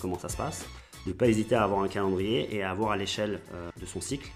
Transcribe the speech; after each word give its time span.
comment 0.00 0.18
ça 0.18 0.28
se 0.28 0.36
passe, 0.36 0.64
ne 1.06 1.12
pas 1.12 1.28
hésiter 1.28 1.54
à 1.54 1.64
avoir 1.64 1.82
un 1.82 1.88
calendrier 1.88 2.54
et 2.54 2.62
à 2.62 2.70
avoir 2.70 2.92
à 2.92 2.96
l'échelle 2.96 3.40
de 3.80 3.86
son 3.86 4.00
cycle 4.00 4.30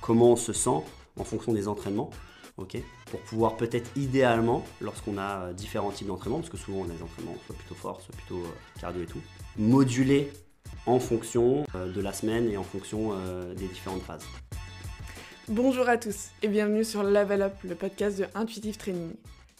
comment 0.00 0.32
on 0.32 0.36
se 0.36 0.52
sent 0.52 0.82
en 1.16 1.24
fonction 1.24 1.52
des 1.52 1.68
entraînements, 1.68 2.10
ok 2.56 2.76
pour 3.10 3.20
pouvoir 3.20 3.56
peut-être 3.56 3.90
idéalement, 3.96 4.64
lorsqu'on 4.80 5.18
a 5.18 5.52
différents 5.52 5.92
types 5.92 6.08
d'entraînements, 6.08 6.38
parce 6.38 6.50
que 6.50 6.56
souvent 6.56 6.80
on 6.80 6.84
a 6.84 6.94
des 6.94 7.02
entraînements 7.02 7.36
soit 7.46 7.54
plutôt 7.54 7.74
forts, 7.74 8.00
soit 8.00 8.14
plutôt 8.16 8.42
cardio 8.80 9.02
et 9.02 9.06
tout, 9.06 9.20
moduler 9.56 10.32
en 10.86 10.98
fonction 10.98 11.64
de 11.74 12.00
la 12.00 12.12
semaine 12.12 12.50
et 12.50 12.56
en 12.56 12.64
fonction 12.64 13.12
des 13.54 13.68
différentes 13.68 14.02
phases. 14.02 14.24
Bonjour 15.48 15.88
à 15.88 15.98
tous 15.98 16.30
et 16.42 16.48
bienvenue 16.48 16.84
sur 16.84 17.02
Level 17.02 17.42
Up, 17.42 17.54
le 17.64 17.74
podcast 17.74 18.18
de 18.18 18.26
Intuitive 18.34 18.78
Training, 18.78 19.12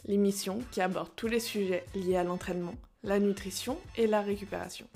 l'émission 0.06 0.60
qui 0.72 0.80
aborde 0.80 1.10
tous 1.14 1.28
les 1.28 1.40
sujets 1.40 1.84
liés 1.94 2.16
à 2.16 2.24
l'entraînement, 2.24 2.74
la 3.02 3.18
nutrition 3.18 3.78
et 3.96 4.06
la 4.06 4.22
récupération. 4.22 4.86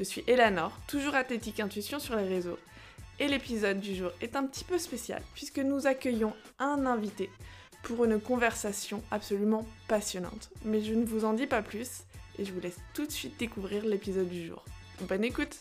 Je 0.00 0.04
suis 0.06 0.24
Eleanor, 0.26 0.72
toujours 0.86 1.14
athlétique 1.14 1.60
intuition 1.60 1.98
sur 1.98 2.16
les 2.16 2.26
réseaux, 2.26 2.56
et 3.18 3.28
l'épisode 3.28 3.80
du 3.80 3.94
jour 3.94 4.10
est 4.22 4.34
un 4.34 4.46
petit 4.46 4.64
peu 4.64 4.78
spécial 4.78 5.20
puisque 5.34 5.58
nous 5.58 5.86
accueillons 5.86 6.32
un 6.58 6.86
invité 6.86 7.28
pour 7.82 8.06
une 8.06 8.18
conversation 8.18 9.02
absolument 9.10 9.66
passionnante. 9.88 10.48
Mais 10.64 10.80
je 10.80 10.94
ne 10.94 11.04
vous 11.04 11.26
en 11.26 11.34
dis 11.34 11.46
pas 11.46 11.60
plus 11.60 12.04
et 12.38 12.46
je 12.46 12.52
vous 12.54 12.60
laisse 12.60 12.78
tout 12.94 13.04
de 13.04 13.12
suite 13.12 13.38
découvrir 13.38 13.84
l'épisode 13.84 14.30
du 14.30 14.46
jour. 14.46 14.64
Bonne 15.02 15.22
écoute! 15.22 15.58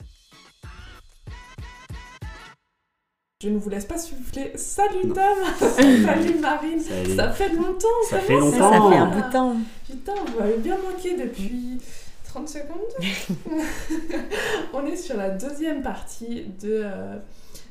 Je 3.43 3.49
ne 3.49 3.57
vous 3.57 3.69
laisse 3.69 3.85
pas 3.85 3.97
souffler. 3.97 4.53
Salut 4.55 5.09
Tom! 5.13 5.37
Salut 5.59 6.39
Marine! 6.39 6.79
Ça 6.79 7.29
fait 7.31 7.49
longtemps 7.49 7.87
Ça 8.09 8.19
fait 8.21 8.39
longtemps. 8.39 8.57
Ça 8.57 8.89
fait 8.89 8.97
un 8.97 9.05
bout 9.07 9.27
de 9.27 9.31
temps. 9.33 9.57
Putain, 9.85 10.15
vous 10.15 10.39
m'avez 10.39 10.57
bien 10.59 10.77
manqué 10.77 11.17
depuis 11.17 11.77
30 12.45 12.49
secondes 12.49 13.05
On 14.73 14.85
est 14.85 14.95
sur 14.95 15.17
la 15.17 15.29
deuxième 15.29 15.81
partie 15.81 16.45
de, 16.61 16.83
euh, 16.85 17.17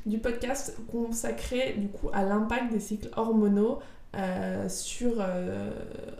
du 0.05 0.19
podcast 0.19 0.77
consacré 0.91 1.73
du 1.77 1.87
coup 1.87 2.09
à 2.13 2.23
l'impact 2.23 2.71
des 2.71 2.79
cycles 2.79 3.09
hormonaux 3.15 3.79
euh, 4.15 4.69
sur, 4.69 5.13
euh, 5.19 5.71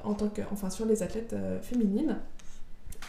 en 0.03 0.13
tant 0.13 0.29
que, 0.29 0.41
enfin, 0.51 0.69
sur 0.69 0.85
les 0.85 1.03
athlètes 1.03 1.35
féminines. 1.61 2.17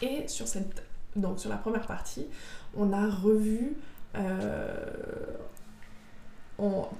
Et 0.01 0.27
sur, 0.27 0.47
cette, 0.47 0.83
donc, 1.15 1.39
sur 1.39 1.49
la 1.49 1.57
première 1.57 1.85
partie, 1.85 2.27
on 2.75 2.93
a 2.93 3.07
revu 3.07 3.75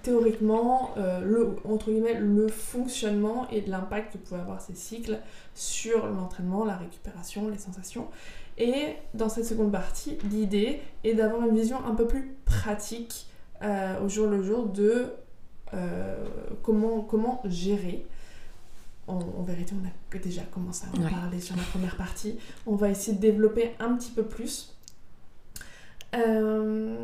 théoriquement 0.02 0.94
euh, 0.98 1.22
le, 1.22 1.56
entre 1.66 1.92
guillemets, 1.92 2.20
le 2.20 2.48
fonctionnement 2.48 3.48
et 3.52 3.62
l'impact 3.62 4.14
que 4.14 4.18
pouvaient 4.18 4.42
avoir 4.42 4.62
ces 4.62 4.76
cycles 4.76 5.20
sur 5.54 6.08
l'entraînement, 6.08 6.66
la 6.66 6.78
récupération, 6.78 7.50
les 7.50 7.58
sensations. 7.58 8.08
Et 8.58 8.96
dans 9.14 9.30
cette 9.30 9.46
seconde 9.46 9.72
partie, 9.72 10.18
l'idée 10.30 10.80
est 11.04 11.14
d'avoir 11.14 11.48
une 11.48 11.56
vision 11.56 11.84
un 11.86 11.96
peu 11.96 12.08
plus 12.08 12.36
pratique 12.46 13.28
euh, 13.64 14.04
au 14.04 14.10
jour 14.10 14.28
le 14.28 14.42
jour 14.42 14.66
de 14.68 15.06
euh, 15.74 16.26
comment, 16.64 17.02
comment 17.02 17.42
gérer. 17.46 18.06
En, 19.08 19.44
vérité, 19.44 19.74
on 19.82 19.86
a 19.86 20.20
déjà 20.20 20.44
commencé 20.44 20.86
à 20.86 20.98
en 20.98 21.10
parler 21.10 21.42
sur 21.42 21.56
la 21.58 21.64
première 21.64 21.98
partie. 21.98 22.38
On 22.66 22.76
va 22.76 22.90
essayer 22.90 23.18
de 23.18 23.22
développer 23.22 23.72
un 23.80 23.96
petit 23.96 24.12
peu 24.12 24.24
plus. 24.24 24.74
Euh, 26.16 26.96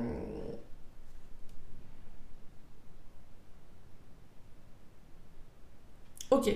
Ok. 6.31 6.55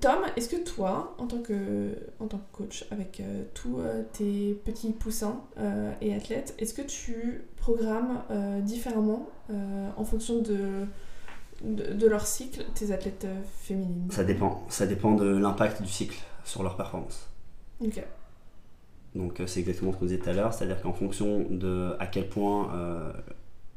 Tom, 0.00 0.20
est-ce 0.36 0.48
que 0.48 0.62
toi, 0.62 1.14
en 1.18 1.26
tant 1.26 1.40
que, 1.40 1.94
en 2.20 2.26
tant 2.26 2.38
que 2.38 2.56
coach, 2.56 2.84
avec 2.90 3.20
euh, 3.20 3.42
tous 3.54 3.80
euh, 3.80 4.02
tes 4.12 4.54
petits 4.64 4.92
poussins 4.92 5.40
euh, 5.58 5.92
et 6.00 6.14
athlètes, 6.14 6.54
est-ce 6.58 6.72
que 6.74 6.82
tu 6.82 7.44
programmes 7.56 8.22
différemment 8.62 9.28
en 9.96 10.04
fonction 10.04 10.40
de, 10.40 10.86
de, 11.62 12.06
leur 12.06 12.26
cycle 12.26 12.64
tes 12.74 12.92
athlètes 12.92 13.26
féminines? 13.58 14.08
Ça 14.10 14.24
dépend. 14.24 14.64
Ça 14.70 14.86
dépend 14.86 15.14
de 15.14 15.26
l'impact 15.26 15.82
du 15.82 15.88
cycle 15.88 16.18
sur 16.44 16.62
leur 16.62 16.76
performance. 16.76 17.28
Ok. 17.84 18.02
Donc 19.14 19.42
c'est 19.46 19.60
exactement 19.60 19.92
ce 19.92 19.98
qu'on 19.98 20.06
disait 20.06 20.18
tout 20.18 20.30
à 20.30 20.32
l'heure, 20.32 20.54
c'est-à-dire 20.54 20.80
qu'en 20.80 20.94
fonction 20.94 21.44
de 21.50 21.94
à 21.98 22.06
quel 22.06 22.28
point 22.28 22.72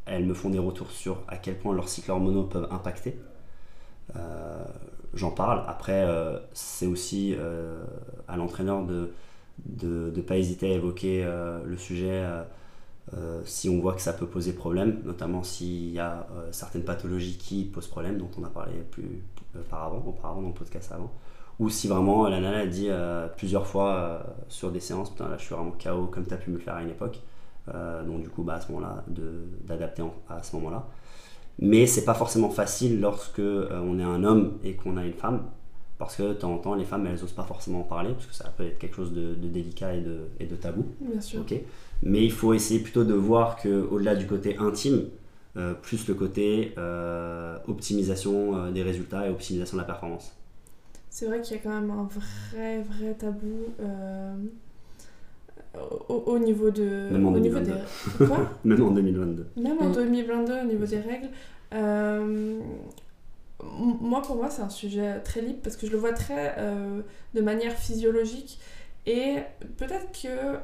elles 0.06 0.25
me 0.25 0.34
font 0.34 0.50
des 0.50 0.59
retours 0.59 0.91
sur 0.91 1.23
à 1.28 1.35
quel 1.35 1.57
point 1.57 1.73
leurs 1.73 1.89
cycles 1.89 2.12
hormonaux 2.12 2.44
peuvent 2.44 2.68
impacter, 2.72 3.18
j'en 5.14 5.31
parle. 5.31 5.64
Après, 5.68 6.03
euh, 6.03 6.38
c'est 6.53 6.88
aussi 6.88 7.36
euh, 7.38 7.84
à 8.28 8.38
l'entraîneur 8.38 8.84
de 8.84 9.12
ne 9.81 10.09
de, 10.09 10.22
pas 10.22 10.38
hésiter 10.38 10.72
à 10.72 10.75
évoquer 10.75 11.28
le 11.64 11.78
sujet 11.78 12.25
si 13.46 13.69
on 13.69 13.80
voit 13.80 13.94
que 13.94 14.02
ça 14.02 14.13
peut 14.13 14.25
poser 14.25 14.53
problème, 14.53 15.02
notamment 15.06 15.44
s'il 15.44 15.92
y 15.92 16.00
a 16.00 16.28
certaines 16.52 16.84
pathologies 16.84 17.38
qui 17.38 17.63
posent 17.66 17.88
problème, 17.88 18.18
dont 18.18 18.31
on 18.40 18.44
a 18.44 18.50
parlé 18.50 18.74
plus 18.92 19.24
auparavant, 19.56 20.03
auparavant 20.08 20.42
dans 20.42 20.47
le 20.47 20.53
podcast 20.53 20.92
avant, 20.92 21.12
ou 21.59 21.69
si 21.69 21.88
vraiment 21.88 22.28
la 22.28 22.38
a 22.38 22.66
dit 22.66 22.90
plusieurs 23.38 23.68
fois 23.68 24.25
sur 24.50 24.72
des 24.72 24.80
séances, 24.80 25.12
putain 25.12 25.30
là 25.30 25.38
je 25.38 25.44
suis 25.44 25.53
vraiment 25.53 25.72
KO 25.72 26.08
comme 26.08 26.25
tu 26.25 26.34
as 26.34 26.38
pu 26.38 26.50
me 26.50 26.56
le 26.56 26.62
faire 26.62 26.75
à 26.75 26.81
une 26.81 26.90
époque, 26.90 27.22
donc 27.68 28.24
du 28.24 28.30
coup 28.30 28.42
bah, 28.42 28.56
à 28.56 28.62
ce 28.62 28.72
moment-là 28.72 29.03
d'adapter 29.08 30.03
à 30.28 30.42
ce 30.42 30.56
moment-là. 30.56 30.88
Mais 31.59 31.86
c'est 31.86 32.06
pas 32.06 32.14
forcément 32.14 32.50
facile 32.50 33.00
lorsque 33.00 33.40
euh, 33.40 33.69
on 33.84 34.00
est 34.00 34.03
un 34.03 34.24
homme 34.24 34.58
et 34.64 34.74
qu'on 34.74 34.97
a 34.97 35.06
une 35.06 35.14
femme, 35.14 35.44
parce 35.97 36.16
que 36.16 36.24
de 36.24 36.34
temps 36.34 36.53
en 36.53 36.58
temps, 36.58 36.75
les 36.75 36.86
femmes, 36.86 37.06
elles 37.08 37.19
n'osent 37.19 37.31
pas 37.31 37.44
forcément 37.44 37.81
en 37.81 37.84
parler, 37.84 38.12
parce 38.14 38.25
que 38.25 38.34
ça 38.34 38.52
peut 38.56 38.66
être 38.66 38.80
quelque 38.80 38.96
chose 38.96 39.14
de, 39.14 39.34
délicat 39.36 39.96
et 39.96 40.02
de, 40.02 40.22
et 40.40 40.46
de, 40.46 40.56
tabou. 40.56 40.86
Bien 41.00 41.22
sûr. 41.22 41.46
Mais 42.02 42.24
il 42.24 42.31
faut 42.31 42.53
essayer 42.53 42.80
plutôt 42.80 43.03
de 43.03 43.13
voir 43.13 43.58
qu'au-delà 43.62 44.16
du 44.16 44.28
côté 44.28 44.58
intime, 44.58 45.06
euh, 45.56 45.74
plus 45.75 46.08
le 46.08 46.16
côté 46.16 46.74
euh, 46.78 47.58
optimisation 47.68 48.72
des 48.72 48.81
résultats 48.81 49.28
et 49.28 49.30
optimisation 49.30 49.78
de 49.78 49.81
la 49.81 49.88
performance. 49.88 50.36
C'est 51.09 51.28
vrai 51.28 51.42
qu'il 51.42 51.56
y 51.56 51.59
a 51.59 51.62
quand 51.62 51.69
même 51.69 51.92
un 51.92 52.09
vrai, 52.52 52.81
vrai 52.81 53.13
tabou 53.13 53.68
au, 56.09 56.39
niveau 56.39 56.69
de. 56.69 57.09
Même 57.11 57.25
en 57.25 57.31
2022. 57.31 57.73
Quoi 58.28 58.51
Même 58.63 58.84
en 58.84 58.91
2022. 58.91 59.47
Même 59.57 59.78
en 59.79 59.89
2022, 59.89 60.61
au 60.61 60.66
niveau 60.66 60.85
des 60.85 61.00
règles. 61.00 61.29
Euh, 61.73 62.59
moi, 63.61 64.22
pour 64.22 64.35
moi, 64.35 64.50
c'est 64.50 64.62
un 64.62 64.69
sujet 64.69 65.19
très 65.22 65.41
libre 65.41 65.59
parce 65.63 65.78
que 65.78 65.88
je 65.88 65.91
le 65.91 65.97
vois 65.97 66.13
très 66.13 66.56
euh, 66.57 67.01
de 67.33 67.41
manière 67.41 67.73
physiologique. 67.73 68.59
Et 69.06 69.38
peut-être 69.78 70.12
que. 70.12 70.57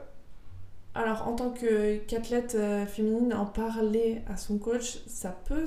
Alors, 0.96 1.28
en 1.28 1.36
tant 1.36 1.52
qu'athlète 1.52 2.56
euh, 2.56 2.86
féminine, 2.86 3.34
en 3.34 3.46
parler 3.46 4.22
à 4.28 4.38
son 4.38 4.58
coach, 4.58 5.00
ça 5.08 5.38
peut 5.48 5.66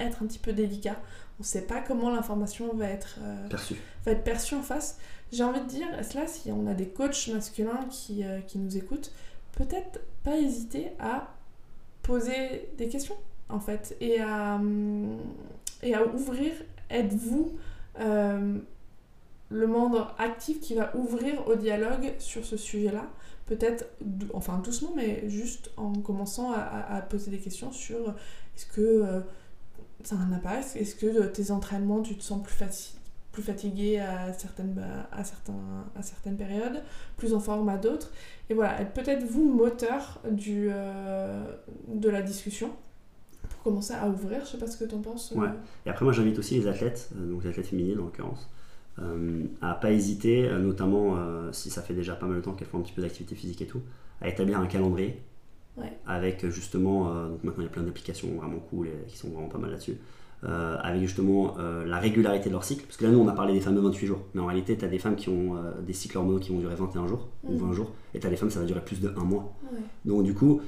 être 0.00 0.22
un 0.22 0.26
petit 0.26 0.38
peu 0.38 0.52
délicat. 0.52 0.96
On 1.38 1.42
ne 1.42 1.46
sait 1.46 1.62
pas 1.66 1.80
comment 1.80 2.10
l'information 2.10 2.74
va 2.74 2.88
être 2.88 3.18
perçue. 3.48 3.76
Va 4.04 4.12
être 4.12 4.24
perçue 4.24 4.54
en 4.54 4.62
face. 4.62 4.98
J'ai 5.30 5.44
envie 5.44 5.60
de 5.60 5.66
dire, 5.66 5.88
là, 5.90 6.26
si 6.26 6.50
on 6.50 6.66
a 6.66 6.74
des 6.74 6.88
coachs 6.88 7.28
masculins 7.28 7.84
qui, 7.90 8.24
euh, 8.24 8.40
qui 8.40 8.58
nous 8.58 8.76
écoutent, 8.76 9.12
peut-être 9.52 10.00
pas 10.24 10.36
hésiter 10.36 10.88
à 10.98 11.34
poser 12.02 12.70
des 12.78 12.88
questions, 12.88 13.16
en 13.50 13.60
fait, 13.60 13.96
et 14.00 14.20
à, 14.20 14.54
hum, 14.54 15.18
et 15.82 15.94
à 15.94 16.06
ouvrir, 16.06 16.52
êtes-vous 16.88 17.58
euh, 18.00 18.58
le 19.50 19.66
membre 19.66 20.14
actif 20.18 20.60
qui 20.60 20.74
va 20.74 20.96
ouvrir 20.96 21.46
au 21.46 21.56
dialogue 21.56 22.14
sur 22.18 22.44
ce 22.44 22.56
sujet-là? 22.56 23.06
Peut-être, 23.44 23.86
enfin 24.34 24.58
doucement, 24.58 24.92
mais 24.96 25.28
juste 25.28 25.70
en 25.76 25.92
commençant 25.92 26.52
à, 26.52 26.60
à, 26.60 27.02
poser 27.02 27.30
des 27.30 27.38
questions 27.38 27.72
sur 27.72 28.14
est-ce 28.54 28.66
que 28.66 28.80
euh, 28.80 29.20
ça 30.04 30.16
a 30.16 30.18
un 30.18 30.32
impact 30.32 30.76
Est-ce 30.76 30.94
que 30.94 31.26
tes 31.26 31.50
entraînements, 31.50 32.02
tu 32.02 32.16
te 32.16 32.22
sens 32.22 32.42
plus 32.42 32.54
plus 33.32 33.42
fatigué 33.42 34.00
à 34.00 34.32
certaines, 34.32 34.82
à, 35.12 35.22
certains, 35.22 35.52
à 35.94 36.02
certaines 36.02 36.36
périodes, 36.36 36.82
plus 37.16 37.34
en 37.34 37.40
forme 37.40 37.68
à 37.68 37.76
d'autres? 37.76 38.10
Et 38.50 38.54
voilà, 38.54 38.80
être 38.80 38.92
peut-être 38.92 39.24
vous 39.24 39.48
moteur 39.48 40.20
du, 40.30 40.68
euh, 40.70 41.44
de 41.88 42.08
la 42.08 42.22
discussion? 42.22 42.70
Pour 43.48 43.62
commencer 43.62 43.94
à 43.94 44.08
ouvrir. 44.08 44.44
Je 44.44 44.52
sais 44.52 44.58
pas 44.58 44.66
ce 44.66 44.76
que 44.76 44.84
tu 44.84 44.94
en 44.94 45.00
penses. 45.00 45.32
Ouais. 45.36 45.48
Et 45.86 45.90
après, 45.90 46.04
moi, 46.04 46.12
j'invite 46.12 46.38
aussi 46.38 46.58
les 46.58 46.66
athlètes, 46.66 47.10
euh, 47.16 47.30
donc 47.30 47.44
les 47.44 47.50
athlètes 47.50 47.66
féminines 47.66 48.00
en 48.00 48.04
l'occurrence, 48.04 48.50
euh, 48.98 49.44
à 49.62 49.74
pas 49.74 49.92
hésiter, 49.92 50.48
notamment 50.58 51.16
si 51.52 51.70
ça 51.70 51.82
fait 51.82 51.94
déjà 51.94 52.14
pas 52.14 52.26
mal 52.26 52.38
de 52.38 52.42
temps 52.42 52.54
qu'elles 52.54 52.68
font 52.68 52.78
un 52.78 52.82
petit 52.82 52.92
peu 52.92 53.02
d'activité 53.02 53.34
physique 53.34 53.62
et 53.62 53.66
tout, 53.66 53.82
à 54.20 54.28
établir 54.28 54.58
un 54.58 54.66
calendrier. 54.66 55.22
Avec 56.06 56.48
justement, 56.48 57.04
donc 57.26 57.44
maintenant 57.44 57.62
il 57.62 57.66
y 57.66 57.68
a 57.68 57.72
plein 57.72 57.82
d'applications 57.82 58.28
vraiment 58.36 58.58
cool 58.70 58.88
et 58.88 59.06
qui 59.06 59.16
sont 59.16 59.28
vraiment 59.28 59.48
pas 59.48 59.58
mal 59.58 59.70
là-dessus. 59.70 59.98
Euh, 60.44 60.76
avec 60.84 61.02
justement 61.02 61.56
euh, 61.58 61.84
la 61.84 61.98
régularité 61.98 62.48
de 62.48 62.54
leur 62.54 62.62
cycle. 62.62 62.84
Parce 62.84 62.96
que 62.96 63.04
là, 63.04 63.10
nous, 63.10 63.18
on 63.18 63.26
a 63.26 63.32
parlé 63.32 63.54
des 63.54 63.60
femmes 63.60 63.74
de 63.74 63.80
28 63.80 64.06
jours. 64.06 64.20
Mais 64.34 64.40
en 64.40 64.46
réalité, 64.46 64.76
tu 64.76 64.84
as 64.84 64.88
des 64.88 65.00
femmes 65.00 65.16
qui 65.16 65.28
ont 65.28 65.56
euh, 65.56 65.72
des 65.84 65.92
cycles 65.92 66.16
hormonaux 66.16 66.38
qui 66.38 66.52
vont 66.52 66.60
durer 66.60 66.76
21 66.76 67.08
jours 67.08 67.26
ou 67.42 67.58
20 67.58 67.66
mhm. 67.66 67.72
jours. 67.72 67.90
Et 68.14 68.20
tu 68.20 68.26
as 68.28 68.30
des 68.30 68.36
femmes, 68.36 68.50
ça 68.50 68.60
va 68.60 68.66
durer 68.66 68.80
plus 68.80 69.00
de 69.00 69.08
1 69.08 69.24
mois. 69.24 69.52
Donc, 70.04 70.22
du 70.22 70.34
coup, 70.34 70.60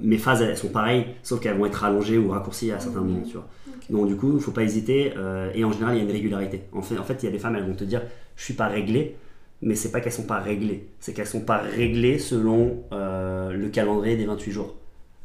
mes 0.00 0.18
phases, 0.18 0.42
elles 0.42 0.56
sont 0.56 0.68
pareilles, 0.68 1.06
sauf 1.24 1.40
qu'elles 1.40 1.58
vont 1.58 1.66
être 1.66 1.74
rallongées 1.74 2.16
ou 2.16 2.30
raccourcies 2.30 2.70
à 2.70 2.78
certains 2.78 3.00
moments. 3.00 3.22
Tu 3.26 3.32
vois. 3.32 3.48
Donc, 3.90 4.06
du 4.06 4.16
coup, 4.16 4.34
il 4.36 4.40
faut 4.40 4.52
pas 4.52 4.62
hésiter. 4.62 5.12
et 5.54 5.64
en 5.64 5.72
général, 5.72 5.96
il 5.96 5.98
y 5.98 6.00
a 6.00 6.04
une 6.04 6.12
régularité. 6.12 6.62
En 6.72 6.82
fait, 6.82 6.96
en 6.96 7.04
fait, 7.04 7.22
il 7.22 7.26
y 7.26 7.28
a 7.28 7.32
des 7.32 7.40
femmes, 7.40 7.56
elles 7.56 7.66
vont 7.66 7.74
te 7.74 7.84
dire 7.84 8.02
Je 8.36 8.44
suis 8.44 8.54
pas 8.54 8.68
réglée. 8.68 9.16
Mais 9.62 9.74
c'est 9.74 9.90
pas 9.90 10.00
qu'elles 10.00 10.12
sont 10.12 10.26
pas 10.26 10.40
réglées. 10.40 10.88
C'est 11.00 11.12
qu'elles 11.12 11.26
sont 11.26 11.40
pas 11.40 11.58
réglées 11.58 12.18
selon 12.18 12.82
euh, 12.92 13.52
le 13.52 13.68
calendrier 13.68 14.16
des 14.16 14.26
28 14.26 14.52
jours. 14.52 14.74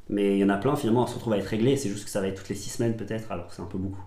Mais 0.10 0.36
il 0.36 0.40
y 0.40 0.44
en 0.44 0.50
a 0.50 0.58
plein, 0.58 0.76
finalement, 0.76 1.04
elles 1.06 1.10
se 1.10 1.16
retrouvent 1.16 1.34
à 1.34 1.38
être 1.38 1.48
réglées. 1.48 1.76
C'est 1.76 1.90
juste 1.90 2.06
que 2.06 2.10
ça 2.10 2.22
va 2.22 2.28
être 2.28 2.38
toutes 2.38 2.50
les 2.50 2.56
6 2.56 2.70
semaines, 2.70 2.96
peut-être, 2.96 3.32
alors 3.32 3.48
que 3.48 3.56
c'est 3.56 3.62
un 3.62 3.66
peu 3.66 3.78
beaucoup. 3.78 4.04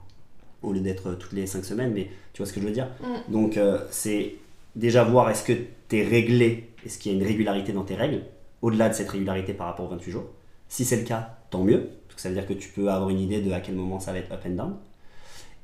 Au 0.63 0.73
lieu 0.73 0.81
d'être 0.81 1.15
toutes 1.15 1.33
les 1.33 1.47
5 1.47 1.65
semaines, 1.65 1.93
mais 1.93 2.09
tu 2.33 2.39
vois 2.43 2.47
ce 2.47 2.53
que 2.53 2.61
je 2.61 2.67
veux 2.67 2.73
dire? 2.73 2.89
Mm. 3.03 3.33
Donc, 3.33 3.57
euh, 3.57 3.79
c'est 3.91 4.37
déjà 4.77 5.05
voir 5.05 5.29
est-ce 5.31 5.45
que 5.45 5.53
tu 5.89 5.99
es 5.99 6.07
réglé, 6.07 6.71
est-ce 6.87 6.99
qu'il 6.99 7.13
y 7.13 7.15
a 7.15 7.19
une 7.19 7.27
régularité 7.27 7.73
dans 7.73 7.85
tes 7.85 7.97
règles, 7.97 8.23
au-delà 8.63 8.89
de 8.89 8.95
cette 8.95 9.11
régularité 9.11 9.53
par 9.53 9.67
rapport 9.67 9.87
aux 9.87 9.91
28 9.91 10.11
jours. 10.11 10.27
Si 10.69 10.85
c'est 10.85 10.97
le 10.97 11.05
cas, 11.05 11.39
tant 11.51 11.65
mieux, 11.65 11.89
parce 12.07 12.17
que 12.17 12.21
ça 12.21 12.29
veut 12.29 12.35
dire 12.35 12.47
que 12.47 12.53
tu 12.53 12.69
peux 12.69 12.89
avoir 12.91 13.11
une 13.11 13.19
idée 13.19 13.41
de 13.41 13.51
à 13.53 13.61
quel 13.61 13.75
moment 13.75 13.99
ça 13.99 14.13
va 14.13 14.19
être 14.19 14.33
up 14.33 14.43
and 14.47 14.51
down. 14.51 14.77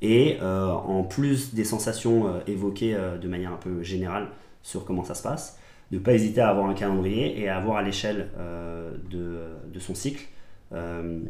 Et 0.01 0.37
euh, 0.41 0.69
en 0.69 1.03
plus 1.03 1.53
des 1.53 1.63
sensations 1.63 2.27
euh, 2.27 2.39
évoquées 2.45 2.93
euh, 2.93 3.17
de 3.17 3.27
manière 3.27 3.51
un 3.51 3.57
peu 3.57 3.81
générale 3.81 4.27
sur 4.67 4.83
comment 4.83 5.05
ça 5.05 5.15
se 5.15 5.23
passe, 5.23 5.57
de 5.91 5.97
ne 5.97 6.03
pas 6.03 6.11
hésiter 6.11 6.41
à 6.41 6.49
avoir 6.49 6.67
un 6.67 6.73
calendrier 6.73 7.39
et 7.39 7.47
à 7.47 7.55
avoir 7.55 7.77
à 7.77 7.81
l'échelle 7.81 8.31
euh, 8.37 8.91
de, 9.09 9.45
de 9.73 9.79
son 9.79 9.95
cycle 9.95 10.27
euh, 10.73 11.21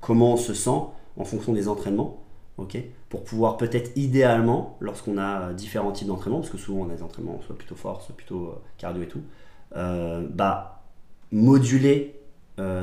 comment 0.00 0.32
on 0.32 0.36
se 0.38 0.54
sent 0.54 0.80
en 1.18 1.24
fonction 1.24 1.52
des 1.52 1.68
entraînements, 1.68 2.22
pour 3.10 3.22
pouvoir 3.22 3.58
peut-être 3.58 3.94
idéalement, 3.96 4.78
lorsqu'on 4.80 5.18
a 5.18 5.52
différents 5.52 5.92
types 5.92 6.08
d'entraînements, 6.08 6.40
parce 6.40 6.50
que 6.50 6.56
souvent 6.56 6.86
on 6.86 6.90
a 6.90 6.94
des 6.94 7.02
entraînements 7.02 7.38
soit 7.46 7.58
plutôt 7.58 7.74
forts, 7.74 8.00
soit 8.00 8.16
plutôt 8.16 8.46
euh, 8.46 8.62
cardio 8.78 9.02
et 9.02 9.08
tout, 9.08 9.22
euh, 9.76 10.26
bah, 10.30 10.82
moduler 11.30 12.14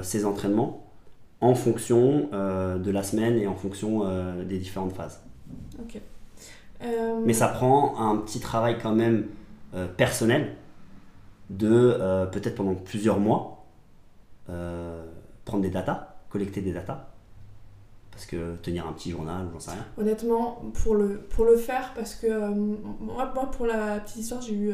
ces 0.03 0.25
entraînements 0.25 0.85
en 1.41 1.55
fonction 1.55 2.29
de 2.31 2.91
la 2.91 3.01
semaine 3.01 3.39
et 3.39 3.47
en 3.47 3.55
fonction 3.55 4.03
des 4.43 4.59
différentes 4.59 4.93
phases. 4.93 5.19
Mais 7.25 7.33
ça 7.33 7.47
prend 7.47 7.99
un 7.99 8.17
petit 8.17 8.39
travail 8.39 8.77
quand 8.79 8.93
même 8.93 9.25
euh, 9.75 9.87
personnel 9.87 10.55
de 11.49 11.67
euh, 11.67 12.27
peut-être 12.27 12.53
pendant 12.53 12.75
plusieurs 12.75 13.19
mois 13.19 13.65
euh, 14.47 15.03
prendre 15.45 15.63
des 15.63 15.71
datas, 15.71 16.15
collecter 16.29 16.61
des 16.61 16.71
datas. 16.71 17.09
Parce 18.11 18.27
que 18.27 18.55
tenir 18.57 18.85
un 18.85 18.93
petit 18.93 19.09
journal, 19.09 19.47
j'en 19.51 19.59
sais 19.59 19.71
rien. 19.71 19.85
Honnêtement, 19.97 20.61
pour 20.75 20.93
le, 20.93 21.17
pour 21.21 21.45
le 21.45 21.57
faire, 21.57 21.91
parce 21.95 22.13
que 22.13 22.49
moi, 22.49 23.31
moi, 23.33 23.49
pour 23.49 23.65
la 23.65 23.99
petite 23.99 24.17
histoire, 24.17 24.43
j'ai 24.43 24.53
eu 24.53 24.73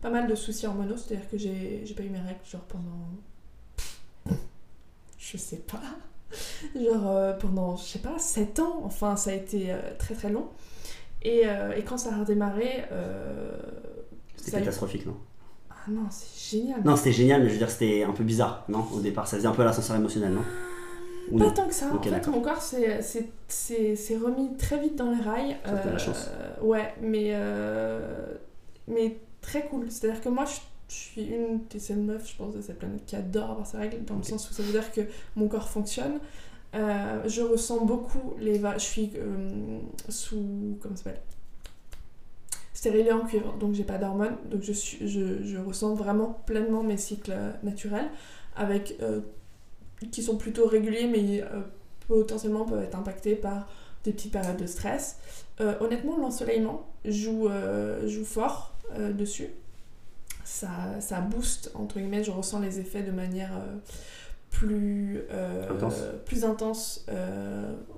pas 0.00 0.08
mal 0.08 0.26
de 0.26 0.34
soucis 0.34 0.66
hormonaux, 0.66 0.96
c'est-à-dire 0.96 1.28
que 1.28 1.36
j'ai 1.36 1.84
pas 1.94 2.02
eu 2.02 2.08
mes 2.08 2.20
règles 2.20 2.40
genre 2.50 2.62
pendant. 2.62 4.38
Je 5.18 5.36
sais 5.36 5.58
pas. 5.58 5.82
Genre 6.74 7.36
pendant, 7.38 7.76
je 7.76 7.84
sais 7.84 7.98
pas, 7.98 8.18
7 8.18 8.60
ans. 8.60 8.80
Enfin, 8.84 9.16
ça 9.16 9.30
a 9.30 9.34
été 9.34 9.76
très 9.98 10.14
très 10.14 10.30
long. 10.30 10.48
Et, 11.20 11.42
et 11.76 11.84
quand 11.84 11.98
ça 11.98 12.14
a 12.14 12.20
redémarré. 12.20 12.86
Euh, 14.44 14.50
C'était 14.50 14.58
catastrophique, 14.58 15.06
non 15.06 15.16
Ah 15.70 15.74
non, 15.90 16.06
c'est 16.10 16.56
génial. 16.58 16.82
Non, 16.84 16.96
c'était 16.96 17.12
génial, 17.12 17.42
mais 17.42 17.48
je 17.48 17.52
veux 17.54 17.58
dire, 17.58 17.70
c'était 17.70 18.02
un 18.04 18.12
peu 18.12 18.24
bizarre, 18.24 18.64
non 18.68 18.84
Au 18.94 19.00
départ, 19.00 19.26
ça 19.26 19.36
faisait 19.36 19.48
un 19.48 19.52
peu 19.52 19.64
l'ascenseur 19.64 19.96
émotionnel, 19.96 20.32
non 20.32 20.42
Ou 21.32 21.38
Pas 21.38 21.44
non 21.46 21.50
tant 21.52 21.68
que 21.68 21.74
ça. 21.74 21.86
Ok, 21.94 22.06
en 22.06 22.10
fait, 22.10 22.26
mon 22.28 22.40
corps 22.40 22.60
s'est- 22.62 23.00
remis 24.16 24.56
très 24.56 24.78
vite 24.78 24.96
dans 24.96 25.10
les 25.10 25.20
rails. 25.22 25.56
Ça, 25.64 25.72
t'as 25.72 25.90
la 25.92 25.98
chance. 25.98 26.30
Ouais, 26.62 26.94
mais, 27.02 27.30
euh, 27.32 28.26
mais 28.88 29.18
très 29.40 29.66
cool. 29.66 29.90
C'est-à-dire 29.90 30.20
que 30.20 30.28
moi, 30.28 30.44
je, 30.44 30.54
je 30.88 30.94
suis 30.94 31.22
une 31.24 31.60
des 31.70 31.78
seules 31.78 31.98
meufs, 31.98 32.30
je 32.30 32.36
pense, 32.36 32.54
de 32.54 32.60
cette 32.60 32.78
planète 32.78 33.04
qui 33.06 33.16
adore 33.16 33.50
avoir 33.52 33.66
ses 33.66 33.78
règles, 33.78 34.04
dans 34.04 34.16
le 34.16 34.22
sens 34.22 34.50
où 34.50 34.54
ça 34.54 34.62
veut 34.62 34.72
dire 34.72 34.90
que 34.92 35.00
mon 35.36 35.48
corps 35.48 35.68
fonctionne. 35.68 36.18
Euh, 36.74 37.22
je 37.26 37.40
ressens 37.40 37.84
beaucoup 37.84 38.34
les 38.40 38.58
va 38.58 38.74
Je 38.78 38.84
suis 38.84 39.12
euh, 39.16 39.78
sous. 40.08 40.76
Comment 40.80 40.96
ça 40.96 41.04
s'appelle? 41.04 41.20
Stérilée 42.84 43.12
en 43.12 43.24
cuivre, 43.24 43.54
donc 43.58 43.72
j'ai 43.72 43.82
pas 43.82 43.96
d'hormones. 43.96 44.36
Donc 44.50 44.60
je, 44.60 44.72
suis, 44.74 45.08
je, 45.08 45.42
je 45.42 45.56
ressens 45.56 45.94
vraiment 45.94 46.42
pleinement 46.44 46.82
mes 46.82 46.98
cycles 46.98 47.34
naturels, 47.62 48.10
avec, 48.56 48.98
euh, 49.00 49.20
qui 50.12 50.22
sont 50.22 50.36
plutôt 50.36 50.66
réguliers, 50.66 51.06
mais 51.06 51.40
euh, 51.40 51.62
potentiellement 52.08 52.66
peuvent 52.66 52.82
être 52.82 52.94
impactés 52.94 53.36
par 53.36 53.68
des 54.04 54.12
petites 54.12 54.32
périodes 54.32 54.58
de 54.58 54.66
stress. 54.66 55.16
Euh, 55.62 55.76
honnêtement, 55.80 56.18
l'ensoleillement 56.18 56.86
joue, 57.06 57.48
joue 58.04 58.24
fort 58.26 58.76
dessus. 59.14 59.48
Ça, 60.44 61.00
ça 61.00 61.22
booste, 61.22 61.70
entre 61.74 61.98
guillemets, 62.00 62.22
je 62.22 62.32
ressens 62.32 62.60
les 62.60 62.80
effets 62.80 63.02
de 63.02 63.12
manière 63.12 63.52
plus, 64.50 65.22
Intense. 65.70 66.02
plus 66.26 66.44
intense 66.44 67.06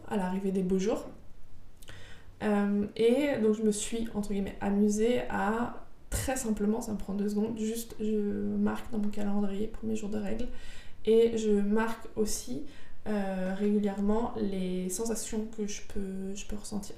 à 0.08 0.16
l'arrivée 0.16 0.52
des 0.52 0.62
beaux 0.62 0.78
jours. 0.78 1.06
Euh, 2.42 2.86
et 2.96 3.38
donc 3.42 3.54
je 3.54 3.62
me 3.62 3.72
suis, 3.72 4.08
entre 4.14 4.32
guillemets, 4.32 4.56
amusée 4.60 5.22
à 5.30 5.86
très 6.10 6.36
simplement, 6.36 6.80
ça 6.80 6.92
me 6.92 6.98
prend 6.98 7.14
deux 7.14 7.28
secondes, 7.28 7.58
juste 7.58 7.96
je 8.00 8.18
marque 8.56 8.90
dans 8.92 8.98
mon 8.98 9.08
calendrier 9.08 9.66
premier 9.66 9.96
jour 9.96 10.08
de 10.08 10.18
règles 10.18 10.48
et 11.04 11.36
je 11.36 11.50
marque 11.50 12.06
aussi 12.16 12.64
euh, 13.06 13.54
régulièrement 13.56 14.34
les 14.36 14.88
sensations 14.88 15.46
que 15.56 15.66
je 15.66 15.82
peux, 15.82 16.34
je 16.34 16.46
peux 16.46 16.56
ressentir. 16.56 16.96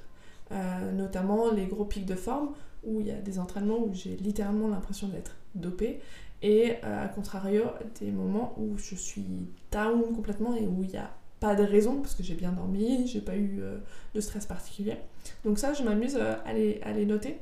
Euh, 0.51 0.91
notamment 0.93 1.51
les 1.51 1.67
gros 1.67 1.85
pics 1.85 2.07
de 2.07 2.15
forme 2.15 2.53
où 2.83 3.01
il 3.01 3.07
y 3.07 3.11
a 3.11 3.21
des 3.21 3.37
entraînements 3.37 3.77
où 3.77 3.93
j'ai 3.93 4.15
littéralement 4.15 4.67
l'impression 4.67 5.07
d'être 5.07 5.35
dopée 5.53 5.99
et 6.41 6.77
à 6.81 7.07
contrario 7.07 7.65
des 7.99 8.09
moments 8.09 8.55
où 8.57 8.75
je 8.77 8.95
suis 8.95 9.47
down 9.71 10.01
complètement 10.15 10.55
et 10.55 10.65
où 10.65 10.81
il 10.81 10.89
n'y 10.89 10.97
a 10.97 11.11
pas 11.39 11.55
de 11.55 11.63
raison 11.63 12.01
parce 12.01 12.15
que 12.15 12.23
j'ai 12.23 12.35
bien 12.35 12.51
dormi, 12.51 13.07
j'ai 13.07 13.21
pas 13.21 13.35
eu 13.35 13.59
euh, 13.61 13.77
de 14.13 14.21
stress 14.21 14.45
particulier. 14.45 14.97
Donc 15.45 15.57
ça 15.57 15.73
je 15.73 15.83
m'amuse 15.83 16.17
euh, 16.19 16.35
à, 16.45 16.53
les, 16.53 16.81
à 16.83 16.93
noter. 16.93 17.37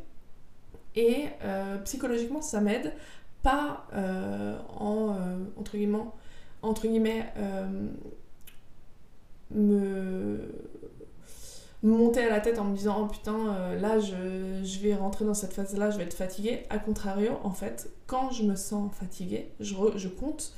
Et 0.96 1.26
euh, 1.44 1.78
psychologiquement 1.80 2.42
ça 2.42 2.62
m'aide 2.62 2.94
pas 3.44 3.88
en 4.80 5.16
entre 5.54 5.78
guillemets 5.78 7.32
me 9.52 10.40
monter 11.84 12.24
à 12.24 12.30
la 12.30 12.42
tête 12.42 12.58
en 12.60 12.66
me 12.66 12.76
disant 12.76 13.04
oh 13.04 13.08
putain 13.08 13.76
là 13.78 14.00
je, 14.00 14.80
vais 14.82 14.96
rentrer 14.96 15.24
dans 15.24 15.36
cette 15.36 15.54
phase 15.54 15.78
là 15.78 15.92
je 15.92 15.98
vais 15.98 16.04
être 16.04 16.16
fatiguée. 16.16 16.64
A 16.70 16.80
contrario 16.80 17.40
en 17.44 17.52
fait 17.52 17.90
quand 18.08 18.32
je 18.32 18.44
me 18.44 18.56
sens 18.56 18.92
fatiguée 18.94 19.52
je, 19.60 19.76
je 19.96 20.08
compte 20.08 20.52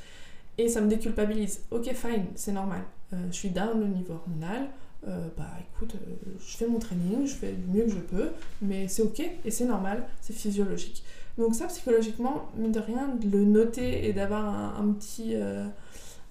et 0.57 0.69
ça 0.69 0.81
me 0.81 0.87
déculpabilise. 0.87 1.65
Ok 1.71 1.93
fine 1.93 2.25
c'est 2.35 2.53
normal 2.53 2.81
je 3.11 3.35
suis 3.35 3.49
down 3.49 3.81
au 3.81 3.87
niveau 3.87 4.13
hormonal 4.13 4.69
Euh, 5.07 5.29
bah 5.37 5.47
écoute 5.61 5.95
euh, 5.95 6.35
je 6.45 6.57
fais 6.57 6.67
mon 6.67 6.77
training 6.77 7.25
je 7.25 7.33
fais 7.33 7.53
du 7.53 7.65
mieux 7.71 7.85
que 7.85 7.91
je 7.91 7.99
peux 7.99 8.31
mais 8.61 8.89
c'est 8.89 9.01
ok 9.01 9.21
et 9.45 9.49
c'est 9.49 9.63
normal 9.65 10.05
c'est 10.19 10.33
physiologique. 10.33 11.05
Donc 11.37 11.55
ça 11.55 11.67
psychologiquement 11.67 12.49
mine 12.57 12.73
de 12.73 12.81
rien 12.81 13.07
de 13.07 13.29
le 13.29 13.45
noter 13.45 14.05
et 14.07 14.11
d'avoir 14.11 14.77
un, 14.77 14.91
petit 14.91 15.35
euh, 15.35 15.65